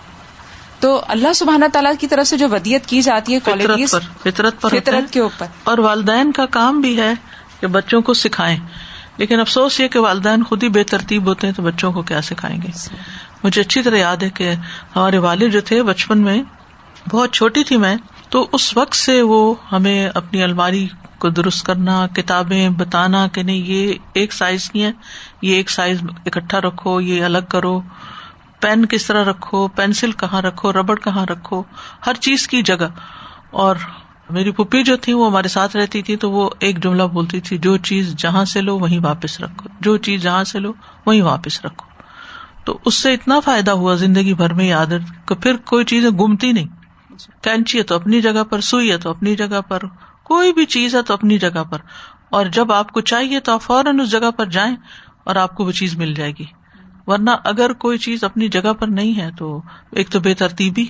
تو 0.80 1.02
اللہ 1.08 1.32
سبحانہ 1.32 1.64
تعالیٰ 1.72 1.92
کی 2.00 2.06
طرف 2.06 2.26
سے 2.26 2.36
جو 2.36 2.48
ودیت 2.48 2.86
کی 2.86 3.02
جاتی 3.02 3.34
ہے 3.34 3.86
فطرت 4.22 4.60
پر 4.60 4.68
فطرت 4.68 5.12
کے 5.12 5.20
اوپر۔ 5.20 5.46
اور 5.64 5.78
والدین 5.78 6.32
کا 6.32 6.46
کام 6.46 6.80
بھی 6.80 7.00
ہے 7.00 7.12
کہ 7.60 7.66
بچوں 7.66 8.00
کو 8.00 8.14
سکھائیں۔ 8.14 8.58
لیکن 9.16 9.40
افسوس 9.40 9.80
یہ 9.80 9.88
کہ 9.88 9.98
والدین 9.98 10.44
خود 10.44 10.62
ہی 10.62 10.68
بے 10.68 10.84
ترتیب 10.84 11.26
ہوتے 11.26 11.46
ہیں 11.46 11.54
تو 11.54 11.62
بچوں 11.62 11.92
کو 11.92 12.02
کیا 12.02 12.22
سکھائیں 12.22 12.62
گے؟ 12.62 12.88
مجھے 13.44 13.60
اچھی 13.60 13.82
طرح 13.82 13.96
یاد 13.96 14.16
ہے 14.16 14.30
کہ 14.30 14.54
ہمارے 14.96 15.18
والد 15.18 15.52
جو 15.52 15.60
تھے 15.60 15.82
بچپن 15.82 16.18
میں 16.18 16.42
بہت 17.10 17.32
چھوٹی 17.32 17.64
تھی 17.64 17.76
میں 17.76 17.96
تو 18.28 18.48
اس 18.52 18.76
وقت 18.76 18.96
سے 18.96 19.22
وہ 19.22 19.54
ہمیں 19.72 20.10
اپنی 20.14 20.42
الماری 20.42 20.88
کو 21.18 21.28
درست 21.28 21.66
کرنا 21.66 22.06
کتابیں 22.06 22.68
بتانا 22.68 23.28
کہ 23.28 23.42
نہیں 23.42 23.56
یہ 23.56 23.94
ایک 24.12 24.32
سائز 24.32 24.70
کی 24.70 24.84
ہے 24.84 24.92
یہ 25.42 25.54
ایک 25.54 25.70
سائز 25.70 26.02
اکٹھا 26.26 26.60
رکھو 26.60 27.00
یہ 27.00 27.24
الگ 27.24 27.38
کرو۔ 27.48 27.80
پین 28.60 28.86
کس 28.86 29.06
طرح 29.06 29.24
رکھو؟ 29.24 29.68
پینسل 29.68 30.12
کہاں 30.12 30.42
رکھو؟ 30.42 30.72
ربڑ 30.72 30.98
کہاں 30.98 31.26
رکھو؟ 31.26 31.62
ہر 32.06 32.14
چیز 32.14 32.48
کی 32.48 32.62
جگہ۔ 32.62 32.88
اور 33.50 33.76
میری 34.30 34.50
پپی 34.50 34.82
جو 34.82 34.96
تھی 34.96 35.12
وہ 35.12 35.26
ہمارے 35.26 35.48
ساتھ 35.48 35.76
رہتی 35.76 36.02
تھی 36.02 36.16
تو 36.16 36.30
وہ 36.30 36.50
ایک 36.58 36.82
جملہ 36.82 37.02
بولتی 37.02 37.40
تھی 37.40 37.58
جو 37.58 37.76
چیز 37.76 38.14
جہاں 38.14 38.44
سے 38.44 38.60
لو 38.60 38.78
وہیں 38.78 39.00
واپس 39.04 39.40
رکھو۔ 39.40 39.68
جو 39.80 39.96
چیز 39.96 40.22
جہاں 40.22 40.44
سے 40.44 40.58
لو 40.58 40.72
وہیں 41.06 41.22
واپس 41.22 41.64
رکھو۔ 41.64 41.88
تو 42.64 42.78
اس 42.84 42.94
سے 42.94 43.14
اتنا 43.14 43.40
فائدہ 43.40 43.70
ہوا 43.70 43.94
زندگی 43.94 44.34
بھر 44.34 44.52
میں 44.52 44.68
یاد 44.68 44.86
کہ 45.26 45.34
پھر 45.34 45.56
کوئی 45.56 45.84
چیزیں 45.84 46.10
گمتی 46.10 46.52
نہیں۔ 46.52 46.66
کینچی 47.42 47.78
ہے 47.78 47.82
تو 47.82 47.94
اپنی 47.94 48.20
جگہ 48.20 48.44
پر 48.44 48.60
سوئی 48.60 48.90
ہے 48.90 48.98
تو 48.98 49.10
اپنی 49.10 49.36
جگہ 49.36 49.60
پر 49.68 49.78
کوئی 50.28 50.52
بھی 50.52 50.64
چیز 50.64 50.94
ہے 50.94 51.02
تو 51.02 51.14
اپنی 51.14 51.38
جگہ 51.38 51.64
پر۔ 51.70 51.78
اور 52.30 52.46
جب 52.46 52.72
آپ 52.72 52.92
کو 52.92 53.00
چاہیے 53.00 53.40
تو 53.40 53.52
آپ 53.52 53.62
فوراً 53.62 54.00
اس 54.00 54.10
جگہ 54.10 54.30
پر 54.30 54.46
جائیں 54.46 54.76
اور 55.24 55.36
آپ 55.36 55.54
کو 55.54 55.64
وہ 55.64 55.72
چیز 55.72 55.96
مل 55.96 56.14
جائے 56.14 56.32
گی۔ 56.38 56.44
ورنہ 57.06 57.30
اگر 57.44 57.72
کوئی 57.72 57.98
چیز 57.98 58.24
اپنی 58.24 58.48
جگہ 58.48 58.72
پر 58.72 58.86
نہیں 58.86 59.20
ہے 59.20 59.30
تو 59.38 59.60
ایک 59.92 60.08
تو 60.10 60.20
بے 60.20 60.34
ترتیبی 60.34 60.86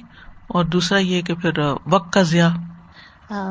اور 0.48 0.64
دوسرا 0.64 0.98
یہ 0.98 1.22
کہ 1.22 1.34
پھر 1.34 1.50
وقت 1.86 2.12
کا 2.12 2.22
ضیاع۔ 2.22 2.48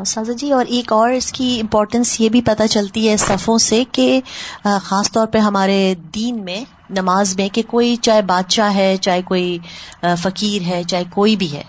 سازا 0.05 0.33
جی 0.33 0.51
اور 0.51 0.65
ایک 0.67 0.91
اور 0.91 1.09
اس 1.09 1.31
کی 1.31 1.59
امپورٹینس 1.61 2.21
یہ 2.21 2.29
بھی 2.29 2.41
پتہ 2.41 2.63
چلتی 2.69 3.09
ہے 3.09 3.17
صفوں 3.17 3.57
سے 3.57 3.83
کہ 3.91 4.21
خاص 4.63 5.11
طور 5.11 5.27
پہ 5.27 5.37
ہمارے 5.37 5.95
دین 6.15 6.43
میں، 6.45 6.63
نماز 6.89 7.35
میں 7.37 7.49
کہ 7.49 7.63
کوئی 7.67 7.95
چاہے 7.95 8.21
بادشاہ 8.21 8.75
ہے، 8.75 8.97
چاہے 8.97 9.21
کوئی 9.21 9.57
فقیر 10.17 10.61
ہے، 10.61 10.83
چاہے 10.87 11.03
کوئی 11.13 11.35
بھی 11.35 11.51
ہے۔ 11.51 11.63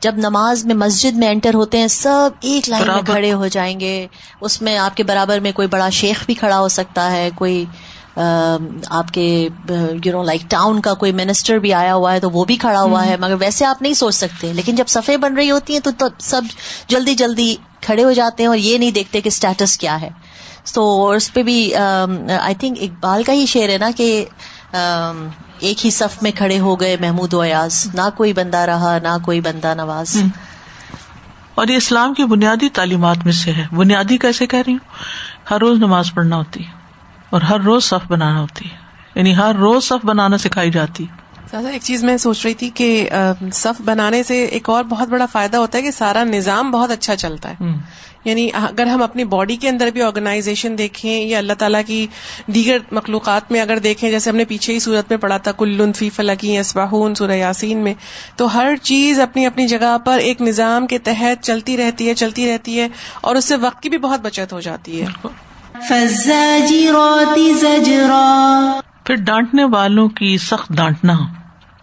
جب 0.00 0.14
نماز 0.16 0.64
میں 0.66 0.74
مسجد 0.74 1.16
میں 1.16 1.28
انٹر 1.28 1.54
ہوتے 1.54 1.78
ہیں 1.78 1.88
سب 1.88 2.30
ایک 2.40 2.68
لائن 2.70 2.86
میں 2.86 3.02
کھڑے 3.06 3.32
ہو 3.32 3.46
جائیں 3.46 3.78
گے۔ 3.80 4.06
اس 4.40 4.60
میں 4.62 4.76
آپ 4.78 4.96
کے 4.96 5.02
برابر 5.02 5.40
میں 5.40 5.52
کوئی 5.52 5.68
بڑا 5.68 5.88
شیخ 5.90 6.24
بھی 6.26 6.34
کھڑا 6.34 6.58
ہو 6.60 6.68
سکتا 6.68 7.10
ہے 7.12 7.28
کوئی 7.34 7.64
آپ 8.16 9.12
کے 9.14 9.48
یو 10.04 10.12
نو 10.12 10.22
لائک 10.22 10.42
ٹاؤن 10.48 10.80
کا 10.80 10.94
کوئی 10.94 11.12
منسٹر 11.12 11.58
بھی 11.58 11.72
آیا 11.74 11.94
ہوا 11.94 12.12
ہے 12.12 12.20
تو 12.20 12.30
وہ 12.30 12.44
بھی 12.44 12.56
کھڑا 12.56 12.82
ہوا 12.82 13.04
ہے۔ 13.06 13.16
مگر 13.16 13.34
ویسے 13.40 13.64
آپ 13.64 13.82
نہیں 13.82 13.94
سوچ 13.94 14.14
سکتے 14.14 14.52
لیکن 14.52 14.74
جب 14.74 14.88
صفے 14.88 15.16
بن 15.16 15.36
رہی 15.36 15.50
ہوتی 15.50 15.72
ہیں 15.72 15.80
تو 15.80 16.06
سب 16.18 16.42
جلدی 16.88 17.14
جلدی 17.14 17.54
کھڑے 17.80 18.04
ہو 18.04 18.12
جاتے 18.12 18.42
ہیں 18.42 18.48
اور 18.48 18.56
یہ 18.56 18.78
نہیں 18.78 18.90
دیکھتے 18.90 19.20
کہ 19.20 19.28
اسٹیٹس 19.28 19.76
کیا 19.78 20.00
ہے۔ 20.00 20.08
تو 20.74 21.10
اس 21.10 21.32
پہ 21.32 21.42
بھی 21.42 21.74
آئی 21.74 22.54
تھنک 22.54 22.78
اقبال 22.80 23.22
کا 23.22 23.32
ہی 23.32 23.46
شعر 23.46 23.68
ہے 23.68 23.78
نا 23.78 23.90
کہ 23.96 24.24
ایک 25.58 25.84
ہی 25.84 25.90
صف 25.90 26.22
میں 26.22 26.30
کھڑے 26.30 26.58
ہو 26.58 26.80
گئے 26.80 26.96
محمود 27.00 27.34
و 27.34 27.40
ایاز۔ 27.40 27.86
نہ 27.94 28.00
کوئی 28.16 28.32
بندہ 28.32 28.56
رہا، 28.56 28.98
نہ 29.02 29.18
کوئی 29.22 29.40
بندہ 29.40 29.74
نواز۔ 29.74 30.22
اور 31.54 31.68
یہ 31.68 31.76
اسلام 31.76 32.14
کی 32.14 32.24
بنیادی 32.24 32.68
تعلیمات 32.68 33.16
میں 33.24 33.32
سے 33.32 33.52
ہے۔ 33.52 33.66
بنیادی 33.72 34.18
کیسے 34.18 34.46
کہہ 34.46 34.62
رہی 34.66 34.72
ہوں؟ 34.72 34.94
ہر 35.50 35.58
روز 35.58 35.78
نماز 35.78 36.14
پڑھنا 36.14 36.36
ہوتی 36.36 36.66
ہے 36.66 36.70
اور 37.30 37.40
ہر 37.40 37.60
روز 37.60 37.84
صف 37.84 38.06
بنانا 38.08 38.40
ہوتی 38.40 38.70
ہے۔ 38.70 38.76
یعنی 39.14 39.36
ہر 39.36 39.54
روز 39.54 39.84
صف 39.84 40.04
بنانا 40.04 40.38
سکھائی 40.38 40.70
جاتی 40.70 41.06
ایک 41.52 41.82
چیز 41.82 42.04
میں 42.04 42.16
سوچ 42.16 42.46
رہی 42.46 42.54
تھی 42.54 42.70
کہ 42.74 43.10
صف 43.52 43.80
بنانے 43.84 44.22
سے 44.22 44.44
ایک 44.44 44.68
اور 44.68 44.84
بہت 44.84 45.08
بڑا 45.08 45.26
فائدہ 45.26 45.56
ہوتا 45.56 45.78
ہے 45.78 45.82
کہ 45.82 45.90
سارا 45.90 46.24
نظام 46.24 46.70
بہت 46.70 46.90
اچھا 46.90 47.16
چلتا 47.16 47.50
ہے۔ 47.50 47.64
یعنی 48.24 48.48
اگر 48.54 48.86
ہم 48.86 49.02
اپنی 49.02 49.24
باڈی 49.24 49.56
کے 49.56 49.68
اندر 49.68 49.86
بھی 49.86 50.02
آرگنائزیشن 50.02 50.78
دیکھیں 50.78 51.24
یا 51.24 51.38
اللہ 51.38 51.52
تعالیٰ 51.52 51.80
کی 51.86 52.06
دیگر 52.46 52.78
مخلوقات 52.92 53.52
میں 53.52 53.60
اگر 53.60 53.78
دیکھیں 53.78 54.10
جیسے 54.10 54.30
ہم 54.30 54.36
نے 54.36 54.44
پیچھے 54.44 54.74
ہی 54.74 54.78
صورت 54.78 55.04
میں 55.10 55.18
پڑھا 55.18 55.36
تھا 55.36 55.52
کلفی 55.52 56.10
فلکی 56.10 56.58
اسباہون 56.58 57.14
سورہ 57.14 57.32
یاسین 57.32 57.78
میں 57.78 57.94
تو 58.36 58.54
ہر 58.54 58.76
چیز 58.82 59.20
اپنی 59.20 59.46
اپنی 59.46 59.66
جگہ 59.66 59.98
پر 60.04 60.18
ایک 60.18 60.42
نظام 60.42 60.86
کے 60.86 60.98
تحت 60.98 61.44
چلتی 61.44 61.76
رہتی 61.76 62.08
ہے 62.08 62.14
چلتی 62.14 62.52
رہتی 62.52 62.80
ہے 62.80 62.88
اور 63.20 63.36
اس 63.36 63.44
سے 63.44 63.56
وقت 63.56 63.82
کی 63.82 63.88
بھی 63.88 63.98
بہت 63.98 64.20
بچت 64.20 64.52
ہو 64.52 64.60
جاتی 64.60 65.02
ہے۔ 65.02 65.06
پھر 69.04 69.16
ڈانٹنے 69.16 69.64
والوں 69.64 70.08
کی 70.08 70.38
سخت 70.38 70.72
ڈانٹنا۔ 70.72 71.39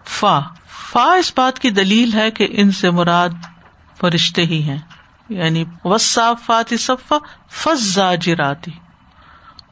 فا 0.08 0.40
فا 0.68 1.14
اس 1.14 1.34
بات 1.38 1.60
کی 1.60 1.70
دلیل 1.70 2.14
ہے 2.14 2.32
کہ 2.32 2.48
ان 2.50 2.72
سے 2.72 2.90
مراد 2.90 3.30
فرشتے 4.00 4.42
ہی 4.42 4.64
ہیں۔ 4.64 4.78
یعنی 5.30 5.64
وصافاتی 5.84 6.78
صفا 6.78 7.16
فضاجراتی 7.52 8.72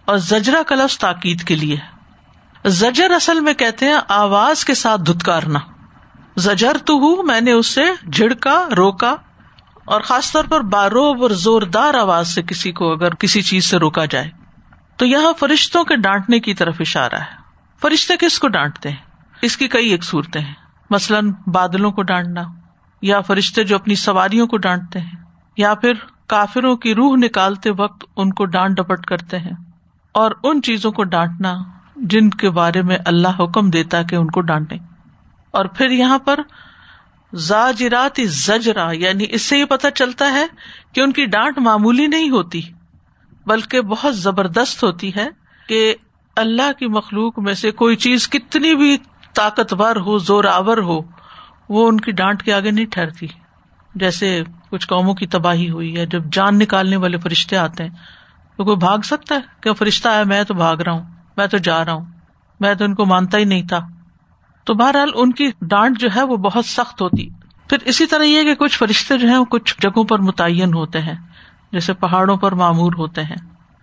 اور 0.05 0.17
زجرا 0.17 0.63
کا 0.63 0.75
لفظ 0.75 0.97
تاکید 0.97 1.43
کے 1.43 1.55
لیے 1.55 1.77
زجر 2.65 3.11
اصل 3.11 3.39
میں 3.39 3.53
کہتے 3.53 3.85
ہیں 3.85 3.95
آواز 4.07 4.65
کے 4.65 4.73
ساتھ 4.73 5.01
دھتکارنا۔ 5.01 5.59
زجر 6.37 6.77
تو 6.85 6.93
ہوں 6.93 7.23
میں 7.23 7.41
نے 7.41 7.51
اس 7.51 7.67
سے 7.67 7.83
جھڑکا، 8.13 8.67
روکا۔ 8.77 9.15
اور 9.85 10.01
خاص 10.01 10.31
طور 10.31 10.43
پر 10.43 10.61
باروب 10.61 11.21
اور 11.21 11.29
زوردار 11.29 11.93
آواز 11.93 12.27
سے 12.27 12.43
کسی 12.43 12.71
کو 12.71 12.93
اگر 12.93 13.15
کسی 13.15 13.41
چیز 13.41 13.65
سے 13.65 13.77
روکا 13.77 14.05
جائے۔ 14.05 14.31
تو 14.97 15.05
یہاں 15.05 15.33
فرشتوں 15.39 15.83
کے 15.83 15.95
ڈانٹنے 15.95 16.39
کی 16.39 16.53
طرف 16.53 16.75
اشارہ 16.79 17.15
ہے۔ 17.15 17.35
فرشتے 17.81 18.13
کس 18.19 18.39
کو 18.39 18.47
ڈانٹتے 18.47 18.89
ہیں؟ 18.89 19.14
اس 19.41 19.57
کی 19.57 19.67
کئی 19.67 19.89
ایک 19.89 20.03
صورتیں 20.03 20.41
ہیں۔ 20.41 20.53
مثلاً 20.89 21.31
بادلوں 21.47 21.91
کو 21.91 22.03
ڈانٹنا، 22.03 22.43
یا 23.01 23.21
فرشتے 23.21 23.63
جو 23.63 23.75
اپنی 23.75 23.95
سواریوں 23.95 24.47
کو 24.47 24.57
ڈانٹتے 24.57 24.99
ہیں، 24.99 25.23
یا 25.57 25.73
پھر 25.75 25.93
کافروں 26.27 26.75
کی 26.75 26.95
روح 26.95 27.15
نکالتے 27.17 27.69
وقت 27.77 28.05
ان 28.15 28.33
کو 28.33 28.45
ڈانٹ 28.45 28.77
ڈپٹ 28.77 29.05
کرتے 29.05 29.39
ہیں۔ 29.39 29.53
اور 30.11 30.31
ان 30.43 30.61
چیزوں 30.61 30.91
کو 30.91 31.03
ڈانٹنا 31.03 31.55
جن 31.95 32.29
کے 32.29 32.49
بارے 32.49 32.81
میں 32.81 32.97
اللہ 33.05 33.27
حکم 33.39 33.69
دیتا 33.69 34.01
کہ 34.01 34.15
ان 34.15 34.27
کو 34.27 34.41
ڈانٹے 34.41 34.75
اور 35.51 35.65
پھر 35.65 35.89
یہاں 35.89 36.19
پر 36.19 36.39
زاجرات 37.33 38.19
زجرا 38.23 38.91
یعنی 38.91 39.25
اس 39.29 39.41
سے 39.41 39.57
یہ 39.57 39.65
پتا 39.65 39.91
چلتا 39.91 40.31
ہے 40.31 40.45
کہ 40.93 41.01
ان 41.01 41.11
کی 41.11 41.25
ڈانٹ 41.25 41.57
معمولی 41.57 42.07
نہیں 42.07 42.29
ہوتی، 42.29 42.61
بلکہ 43.47 43.81
بہت 43.81 44.17
زبردست 44.17 44.83
ہوتی 44.83 45.11
ہے 45.15 45.27
کہ 45.67 45.95
اللہ 46.35 46.71
کی 46.79 46.87
مخلوق 46.87 47.39
میں 47.39 47.53
سے 47.53 47.71
کوئی 47.71 47.95
چیز 47.95 48.29
کتنی 48.29 48.75
بھی 48.75 48.97
طاقتور 49.35 49.95
ہو 49.95 50.17
زور 50.17 50.43
آور 50.43 50.77
ہو، 50.77 50.99
وہ 51.69 51.87
ان 51.87 51.99
کی 51.99 52.11
ڈانٹ 52.11 52.43
کے 52.43 52.53
آگے 52.53 52.71
نہیں 52.71 52.85
ٹھہرتی۔ 52.91 53.27
جیسے 53.95 54.43
کچھ 54.69 54.87
قوموں 54.87 55.13
کی 55.13 55.27
تباہی 55.27 55.69
ہوئی 55.69 55.97
ہے، 55.97 56.05
جب 56.05 56.23
جان 56.31 56.59
نکالنے 56.59 56.95
والے 56.95 57.17
فرشتے 57.17 57.57
آتے 57.57 57.83
ہیں، 57.83 57.89
تو 58.57 58.63
کوئی 58.63 58.77
بھاگ 58.77 58.97
سکتا 58.97 59.35
ہے؟ 59.35 59.39
کہ 59.61 59.73
فرشتہ 59.73 60.07
آیا، 60.07 60.23
میں 60.23 60.43
تو 60.43 60.53
بھاگ 60.53 60.77
رہا 60.77 60.91
ہوں، 60.91 61.03
میں 61.37 61.47
تو 61.47 61.57
جا 61.57 61.85
رہا 61.85 61.93
ہوں، 61.93 62.05
میں 62.59 62.75
تو 62.75 62.85
ان 62.85 62.95
کو 62.95 63.05
مانتا 63.05 63.37
ہی 63.37 63.43
نہیں 63.43 63.63
تھا۔ 63.63 63.87
تو 64.63 64.73
بہرحال 64.73 65.09
ان 65.15 65.31
کی 65.31 65.51
ڈانٹ 65.61 65.99
جو 65.99 66.07
ہے، 66.15 66.23
وہ 66.23 66.37
بہت 66.37 66.65
سخت 66.65 67.01
ہوتی۔ 67.01 67.29
پھر 67.69 67.77
اسی 67.85 68.05
طرح 68.05 68.23
یہ 68.23 68.43
کہ 68.43 68.55
کچھ 68.55 68.77
فرشتے 68.77 69.17
جو 69.17 69.27
ہیں، 69.27 69.37
وہ 69.37 69.45
کچھ 69.45 69.75
جگہوں 69.81 70.03
پر 70.03 70.19
متعین 70.19 70.73
ہوتے 70.73 71.01
ہیں، 71.01 71.15
جیسے 71.71 71.93
پہاڑوں 71.93 72.37
پر 72.37 72.51
معمور 72.51 72.93
ہوتے 72.97 73.23
ہیں۔ 73.23 73.35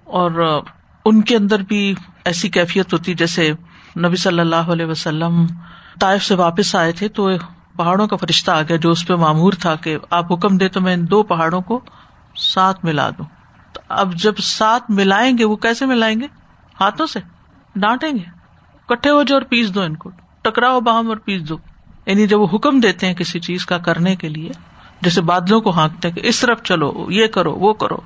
اور 0.04 0.62
ان 1.04 1.22
کے 1.22 1.36
اندر 1.36 1.62
بھی 1.62 1.94
ایسی 2.24 2.48
کیفیت 2.48 2.92
ہوتی، 2.92 3.14
جیسے 3.14 3.52
نبی 3.96 4.16
صلی 4.16 4.40
اللہ 4.40 4.56
علیہ 4.56 4.86
وسلم 4.86 5.46
طائف 6.00 6.24
سے 6.24 6.34
واپس 6.34 6.76
آئے 6.76 6.92
تھے 6.92 7.08
تو 7.08 7.28
پہاڑوں 7.76 8.06
کا 8.06 8.16
فرشتہ 8.16 8.50
آ 8.50 8.62
گیا 8.62 8.76
جو 8.76 8.90
اس 8.90 9.06
پہ 9.06 9.14
معمور 9.14 9.52
تھا 9.52 9.74
کہ 9.74 9.98
آپ 10.10 10.32
حکم 10.32 10.56
دے 10.56 10.68
تو 10.68 10.80
میں 10.80 10.94
ان 10.94 11.10
دو 11.10 11.22
پہاڑوں 11.22 11.60
کو 11.60 11.80
ساتھ 12.36 12.84
ملا 12.84 13.10
دوں۔ 13.10 13.24
تو 13.72 13.80
اب 13.88 14.14
جب 14.14 14.32
ساتھ 14.38 14.90
ملائیں 14.90 15.38
گے 15.38 15.44
وہ 15.44 15.56
کیسے 15.56 15.86
ملائیں 15.86 16.20
گے؟ 16.20 16.26
ہاتھوں 16.80 17.06
سے 17.06 17.20
ڈانٹیں 17.76 18.12
گے۔ 18.12 18.42
کٹھے 18.88 19.10
ہو 19.10 19.22
جاؤ 19.22 19.38
اور 19.38 19.42
پیس 19.42 19.74
دو 19.74 19.80
ان 19.80 19.96
کو۔ 19.96 20.10
ٹکراؤ 20.42 20.80
باہم 20.80 21.08
اور 21.08 21.16
پیس 21.16 21.48
دو۔ 21.48 21.56
یعنی 22.06 22.26
جب 22.26 22.40
وہ 22.40 22.46
حکم 22.54 22.80
دیتے 22.80 23.06
ہیں 23.06 23.14
کسی 23.14 23.40
چیز 23.40 23.66
کا 23.66 23.78
کرنے 23.78 24.16
کے 24.16 24.28
لیے، 24.28 24.50
جیسے 25.00 25.20
بادلوں 25.20 25.60
کو 25.60 25.70
ہانکتے 25.70 26.10
کہ 26.10 26.20
اس 26.24 26.40
طرف 26.40 26.62
چلو، 26.62 27.06
یہ 27.08 27.26
کرو، 27.26 27.54
وہ 27.54 27.72
کرو۔ 27.72 27.96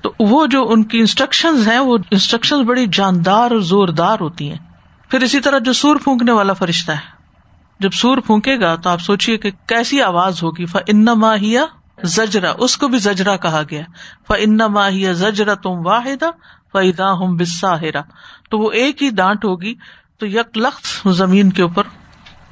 تو 0.00 0.12
وہ 0.20 0.46
جو 0.46 0.70
ان 0.70 0.84
کی 0.84 0.98
انسٹرکشن 0.98 1.54
ہیں، 1.66 1.78
وہ 1.78 1.98
انسٹرکشن 2.10 2.64
بڑی 2.64 2.86
جاندار 2.92 3.50
اور 3.50 3.60
زوردار 3.60 4.16
ہوتی 4.20 4.50
ہیں۔ 4.50 4.73
پھر 5.14 5.22
اسی 5.22 5.40
طرح 5.40 5.58
جو 5.58 5.72
سور 5.72 5.96
پھونکنے 5.96 6.32
والا 6.32 6.52
فرشتہ 6.52 6.92
ہے۔ 6.92 7.12
جب 7.80 7.90
سور 7.92 8.18
پھونکے 8.18 8.60
گا 8.60 8.74
تو 8.76 8.90
آپ 8.90 9.00
سوچیے 9.00 9.38
کہ 9.38 9.50
کیسی 9.66 10.02
آواز 10.02 10.42
ہوگی۔ 10.42 10.66
ف 10.66 10.76
ان 10.86 11.04
ماہیا 11.04 11.64
زجرا 12.02 12.52
اس 12.58 12.76
کو 12.76 12.88
بھی 12.88 12.98
زجرا 12.98 13.36
کہا 13.36 13.62
گیا 13.70 13.82
ف 14.28 14.32
ان 14.38 14.56
ماہیا 14.56 15.12
زجرا 15.12 15.54
تم 15.54 15.86
واحد 15.86 16.24
فدا 16.72 17.12
ہوں 17.12 17.38
بساہرا 17.38 18.00
تو 18.50 18.58
وہ 18.58 18.72
ایک 18.72 19.02
ہی 19.02 19.10
ڈانٹ 19.10 19.44
ہوگی۔ 19.44 19.74
تو 20.18 20.26
یک 20.26 20.58
لخت 20.58 21.08
زمین 21.08 21.50
کے 21.50 21.62
اوپر 21.62 21.82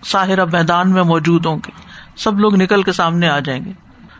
ساحرہ 0.05 0.45
میدان 0.45 0.91
میں 0.91 1.03
موجود 1.03 1.47
ہوں 1.47 1.57
گے۔ 1.57 1.71
سب 2.17 2.39
لوگ 2.39 2.55
نکل 2.55 2.83
کے 2.83 2.93
سامنے 2.93 3.29
آ 3.29 3.39
جائیں 3.39 3.65
گے۔ 3.65 3.73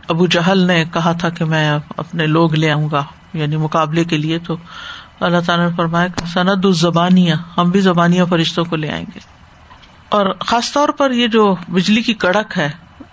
ابو 0.07 0.27
جہل 0.27 0.57
نے 0.57 0.85
کہا 0.93 1.11
تھا 1.11 1.29
کہ 1.29 1.45
میں 1.45 1.79
اپنے 1.97 2.27
لوگ 2.27 2.55
لے 2.55 2.71
آؤں 2.71 2.89
گا 2.91 3.03
یعنی 3.33 3.57
مقابلے 3.57 4.03
کے 4.03 4.17
لیے۔ 4.17 4.39
تو 4.39 4.55
اللہ 5.19 5.37
تعالیٰ 5.45 5.69
نے 5.69 5.75
فرمایا 5.75 6.07
کہ 6.07 6.25
سند 6.25 6.65
الزبانیاں 6.65 7.37
ہم 7.57 7.69
بھی 7.69 7.79
زبانیاں 7.79 8.25
فرشتوں 8.25 8.65
کو 8.65 8.75
لے 8.75 8.91
آئیں 8.91 9.05
گے۔ 9.15 9.19
اور 10.09 10.25
خاص 10.39 10.71
طور 10.71 10.89
پر 10.89 11.11
یہ 11.11 11.27
جو 11.27 11.55
بجلی 11.67 12.01
کی 12.01 12.13
کڑک 12.13 12.57
ہے، 12.57 12.69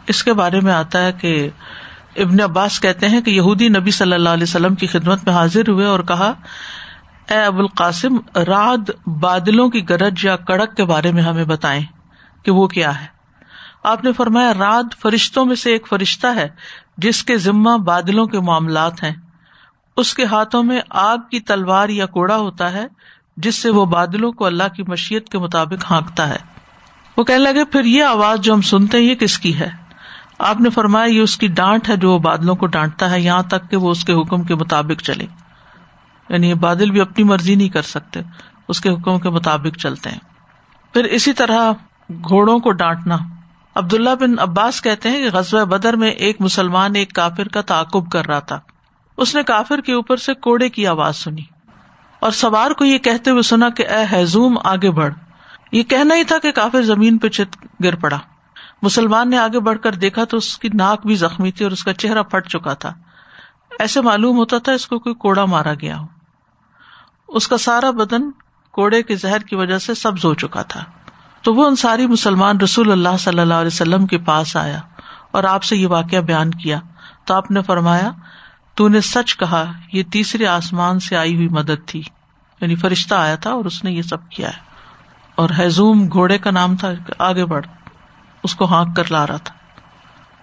اس 0.07 0.25
کے 0.25 0.33
بارے 0.33 0.61
میں 0.61 0.73
آتا 0.73 1.05
ہے 1.05 1.13
کہ 1.13 1.49
ابن 2.17 2.41
عباس 2.41 2.81
کہتے 2.81 3.09
ہیں 3.09 3.21
کہ 3.21 3.31
یہودی 3.31 3.69
نبی 3.69 3.91
صلی 3.91 4.13
اللہ 4.13 4.29
علیہ 4.29 4.43
وسلم 4.43 4.75
کی 4.75 4.87
خدمت 4.87 5.25
میں 5.25 5.33
حاضر 5.33 5.69
ہوئے 5.69 5.87
اور 5.87 6.01
کہا، 6.01 6.33
اے 7.31 7.43
ابو 7.43 7.59
القاسم 7.59 8.17
راد 8.37 8.91
بادلوں 9.07 9.71
کی 9.71 9.89
گرج 9.89 10.25
یا 10.25 10.37
کڑک 10.37 10.77
کے 10.77 10.85
بارے 10.85 11.13
میں 11.13 11.23
ہمیں 11.23 11.45
بتائیں 11.45 11.83
کہ 12.43 12.51
وہ 12.51 12.67
کیا 12.67 13.01
ہے۔ 13.01 13.07
آپ 13.85 14.05
نے 14.05 14.13
فرمایا 14.13 14.53
راد 14.59 15.01
فرشتوں 15.03 15.45
میں 15.45 15.57
سے 15.57 15.73
ایک 15.73 15.87
فرشتہ 15.89 16.27
ہے 16.27 16.49
جس 16.97 17.25
کے 17.25 17.37
ذمہ 17.37 17.77
بادلوں 17.77 18.27
کے 18.27 18.41
معاملات 18.41 19.03
ہیں۔ 19.03 19.13
اس 20.01 20.15
کے 20.15 20.25
ہاتھوں 20.25 20.63
میں 20.63 20.81
آگ 20.91 21.19
کی 21.31 21.41
تلوار 21.41 21.89
یا 21.89 22.07
کوڑا 22.07 22.37
ہوتا 22.37 22.73
ہے، 22.73 22.87
جس 23.37 23.55
سے 23.55 23.71
وہ 23.71 23.87
بادلوں 23.87 24.33
کو 24.33 24.45
اللہ 24.47 24.75
کی 24.77 24.83
مشیت 24.83 25.29
کے 25.29 25.39
مطابق 25.39 25.91
ہانکتا 25.91 26.29
ہے۔ 26.29 26.37
وہ 27.17 27.25
کہنے 27.25 27.39
لگے، 27.39 27.65
پھر 27.65 27.85
یہ 27.85 28.05
آواز 28.05 28.41
جو 28.41 28.55
ہم 28.55 28.61
سنتے 28.61 28.99
ہیں، 28.99 29.05
یہ 29.05 29.15
کس 29.15 29.39
کی 29.39 29.59
ہے؟ 29.59 29.71
آپ 30.39 30.61
نے 30.61 30.71
فرمایا، 30.71 31.05
یہ 31.05 31.21
اس 31.21 31.37
کی 31.37 31.47
ڈانٹ 31.47 31.89
ہے 31.89 31.97
جو 31.97 32.13
وہ 32.13 32.19
بادلوں 32.19 32.57
کو 32.57 32.67
ڈانٹتا 32.67 33.11
ہے، 33.11 33.21
یہاں 33.21 33.43
تک 33.43 33.71
کہ 33.71 33.77
وہ 33.77 33.91
اس 33.91 34.05
کے 34.05 34.13
حکم 34.13 34.43
کے 34.43 34.55
مطابق 34.55 35.03
چلے۔ 35.03 35.27
یعنی 36.29 36.49
یہ 36.49 36.55
بادل 36.55 36.91
بھی 36.91 37.01
اپنی 37.01 37.25
مرضی 37.25 37.55
نہیں 37.55 37.69
کر 37.69 37.83
سکتے، 37.83 38.21
اس 38.69 38.81
کے 38.81 38.91
حکم 38.91 39.19
کے 39.19 39.31
مطابق 39.31 39.79
چلتے 39.79 40.11
ہیں۔ 40.11 40.19
پھر 40.93 41.05
اسی 41.05 41.33
طرح 41.33 41.73
گھوڑوں 42.11 42.59
کو 42.59 42.73
ڈانٹنا۔ 42.73 43.17
عبداللہ 43.75 44.11
بن 44.21 44.39
عباس 44.39 44.83
کہتے 44.83 45.11
ہیں 45.11 45.19
کہ 45.19 45.37
غزوہ 45.37 45.65
بدر 45.65 45.97
میں 45.97 46.11
ایک 46.11 46.41
مسلمان، 46.41 46.97
ایک 46.97 47.13
کافر 47.13 47.49
کا 47.49 47.61
تعقب 47.61 48.11
کر 48.11 48.27
رہا 48.27 48.39
تھا۔ 48.39 48.61
اس 49.21 49.35
نے 49.35 49.43
کافر 49.43 49.81
کے 49.81 49.93
اوپر 49.93 50.17
سے 50.17 50.35
کوڑے 50.35 50.69
کی 50.69 50.87
آواز 50.87 51.17
سنی 51.17 51.43
اور 52.21 52.31
سوار 52.31 52.71
کو 52.71 52.85
یہ 52.85 52.99
کہتے 52.99 53.31
ہوئے 53.31 53.43
سنا 53.43 53.69
کہ 53.69 53.87
اے 53.89 54.05
حیزوم 54.13 54.59
آگے 54.65 54.91
بڑھ۔ 54.91 55.15
یہ 55.73 55.83
کہنا 55.83 56.15
ہی 56.15 56.25
تھا 56.25 56.39
کہ 56.39 56.53
کافر 56.53 56.83
زمین 56.83 57.19
پہ 57.19 57.29
چت 57.29 57.57
گر 57.85 57.95
پڑا۔ 57.95 58.19
مسلمان 58.83 59.31
نے 59.31 59.39
آگے 59.39 59.61
بڑھ 59.61 59.79
کر 59.79 59.93
دیکھا 59.93 60.25
تو 60.25 60.37
اس 60.37 60.59
کی 60.59 60.69
ناک 60.75 61.07
بھی 61.07 61.15
زخمی 61.15 61.51
تھی 61.51 61.65
اور 61.65 61.73
اس 61.73 61.85
کا 61.85 61.93
چہرہ 61.93 62.23
پھٹ 62.23 62.49
چکا 62.49 62.75
تھا۔ 62.75 62.93
ایسے 63.79 64.01
معلوم 64.01 64.37
ہوتا 64.37 64.59
تھا 64.59 64.73
اس 64.73 64.87
کو 64.87 64.99
کوئی 64.99 65.15
کوڑا 65.15 65.45
مارا 65.45 65.75
گیا 65.75 65.99
ہو۔ 65.99 66.07
اس 67.29 67.49
کا 67.49 67.59
سارا 67.59 67.91
بدن 67.91 68.31
کوڑے 68.71 69.03
کے 69.03 69.17
زہر 69.17 69.39
کی 69.39 69.57
وجہ 69.57 69.79
سے 69.79 69.95
سبز 69.95 70.25
ہو 70.25 70.35
چکا 70.35 70.63
تھا۔ 70.63 70.85
تو 71.43 71.55
وہ 71.55 71.67
انصاری 71.67 72.07
مسلمان 72.07 72.61
رسول 72.61 72.93
اللہ 72.93 73.17
صلی 73.19 73.41
اللہ 73.41 73.55
علیہ 73.55 73.67
وسلم 73.67 74.07
کے 74.07 74.19
پاس 74.19 74.57
آیا 74.57 74.81
اور 75.31 75.45
آپ 75.45 75.63
سے 75.63 75.77
یہ 75.77 75.87
واقعہ 75.87 76.19
بیان 76.19 76.51
کیا۔ 76.51 76.81
تو 77.25 77.35
آپ 77.35 77.51
نے 77.51 77.63
فرمایا 77.63 78.11
تو 78.81 78.89
نے 78.89 79.01
سچ 79.01 79.37
کہا، 79.37 79.73
یہ 79.93 80.03
تیسرے 80.03 80.47
آسمان 80.47 81.01
سے 81.01 81.17
آئی 81.17 81.37
ہوئی 81.37 81.49
مدد 81.49 81.87
تھی۔ 81.87 82.03
یعنی 82.61 82.75
فرشتہ 82.75 83.15
آیا 83.15 83.35
تھا 83.35 83.51
اور 83.51 83.65
اس 83.65 83.85
نے 83.85 83.93
یہ 83.93 84.03
سب 84.03 84.29
کیا 84.29 84.49
ہے۔ 84.49 84.61
اور 85.35 85.49
حیزوم 85.59 86.09
گھوڑے 86.13 86.39
کا 86.39 86.51
نام 86.51 86.77
تھا، 86.77 86.89
آگے 87.19 87.45
بڑھ۔ 87.45 87.67
اس 88.43 88.55
کو 88.55 88.65
ہانک 88.65 88.97
کر 88.97 89.03
لا 89.11 89.27
رہا 89.27 89.37
تھا۔ 89.37 89.55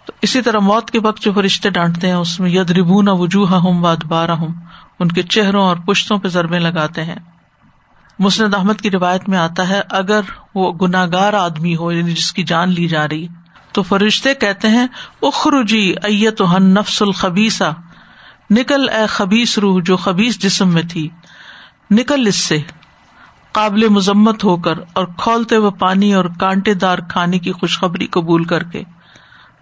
تو 0.05 0.13
اسی 0.21 0.41
طرح 0.41 0.59
موت 0.59 0.91
کے 0.91 0.99
وقت 0.99 1.21
جو 1.21 1.33
فرشتے 1.33 1.69
ڈانٹتے 1.69 2.07
ہیں، 2.07 2.13
اس 2.13 2.39
میں 2.39 2.49
ید 2.49 2.71
ربو 2.71 3.19
وجوہ 3.19 3.53
ہوں 3.53 3.81
و 3.81 4.13
ہوں 4.13 4.55
ان 4.99 5.07
کے 5.07 5.23
چہروں 5.23 5.63
اور 5.63 5.77
پشتوں 5.77 6.17
پہ 6.17 6.27
ضربے 6.27 6.59
لگاتے 6.59 7.03
ہیں۔ 7.03 7.15
مسند 8.19 8.53
احمد 8.53 8.81
کی 8.81 8.91
روایت 8.91 9.29
میں 9.29 9.37
آتا 9.37 9.69
ہے، 9.69 9.81
اگر 9.89 10.21
وہ 10.55 10.73
گناگار 10.73 11.33
آدمی 11.33 11.75
ہو 11.75 11.91
یعنی 11.91 12.11
جس 12.11 12.33
کی 12.33 12.43
جان 12.43 12.69
لی 12.69 12.87
جا 12.87 13.07
رہی، 13.07 13.27
تو 13.71 13.83
فرشتے 13.83 14.33
کہتے 14.33 14.69
ہیں، 14.69 14.87
اخرجی 15.21 15.93
ایت 16.03 16.41
ہن 16.41 16.63
نفس 16.63 17.01
الخبیسا 17.01 17.69
نکل 18.49 18.89
اے 18.89 19.05
خبیس 19.05 19.57
روح 19.57 19.81
جو 19.85 19.97
خبیس 19.97 20.39
جسم 20.39 20.69
میں 20.69 20.83
تھی۔ 20.89 21.09
نکل 21.91 22.27
اس 22.27 22.35
سے۔ 22.35 22.57
قابل 23.51 23.87
مذمت 23.89 24.43
ہو 24.43 24.57
کر 24.57 24.73
اور 24.93 25.05
کھولتے 25.17 25.55
ہوئے 25.55 25.71
پانی 25.71 26.13
اور 26.13 26.25
کانٹے 26.39 26.73
دار 26.73 26.97
کھانے 27.09 27.39
کی 27.39 27.51
خوشخبری 27.51 28.07
قبول 28.07 28.43
کر 28.43 28.63
کے۔ 28.63 28.83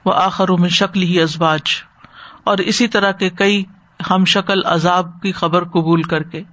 وہ 0.05 0.13
آخر 0.13 0.49
میں 0.49 0.69
شکل 0.69 1.03
ہی 1.03 1.21
ازباج 1.21 1.61
اور 2.43 2.57
اسی 2.57 2.87
طرح 2.87 3.11
کے 3.11 3.29
کئی 3.29 3.63
ہم 4.09 4.25
شکل 4.25 4.65
عذاب 4.65 5.21
کی 5.21 5.31
خبر 5.31 5.63
قبول 5.63 6.03
کر 6.03 6.23
کے۔ 6.23 6.43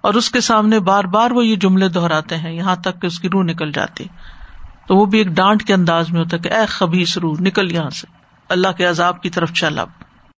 اور 0.00 0.14
اس 0.14 0.30
کے 0.30 0.40
سامنے 0.40 0.80
بار 0.80 1.04
بار 1.04 1.30
وہ 1.30 1.46
یہ 1.46 1.56
جملے 1.56 1.88
دہراتے 1.88 2.36
ہیں، 2.36 2.52
یہاں 2.52 2.76
تک 2.76 3.02
کہ 3.02 3.06
اس 3.06 3.20
کی 3.20 3.28
روح 3.28 3.44
نکل 3.44 3.72
جاتی۔ 3.72 4.04
تو 4.86 4.96
وہ 4.96 5.06
بھی 5.06 5.18
ایک 5.18 5.28
ڈانٹ 5.28 5.62
کے 5.62 5.74
انداز 5.74 6.10
میں 6.10 6.20
ہوتا 6.20 6.36
ہے 6.36 6.42
کہ 6.42 6.54
اے 6.54 6.66
خبیس 6.66 7.18
روح، 7.18 7.36
نکل 7.40 7.72
یہاں 7.72 7.90
سے۔ 7.90 8.06
اللہ 8.48 8.68
کے 8.68 8.84
عذاب 8.84 9.22
کی 9.22 9.30
طرف 9.30 9.52
چل 9.52 9.78
اب۔ 9.78 9.88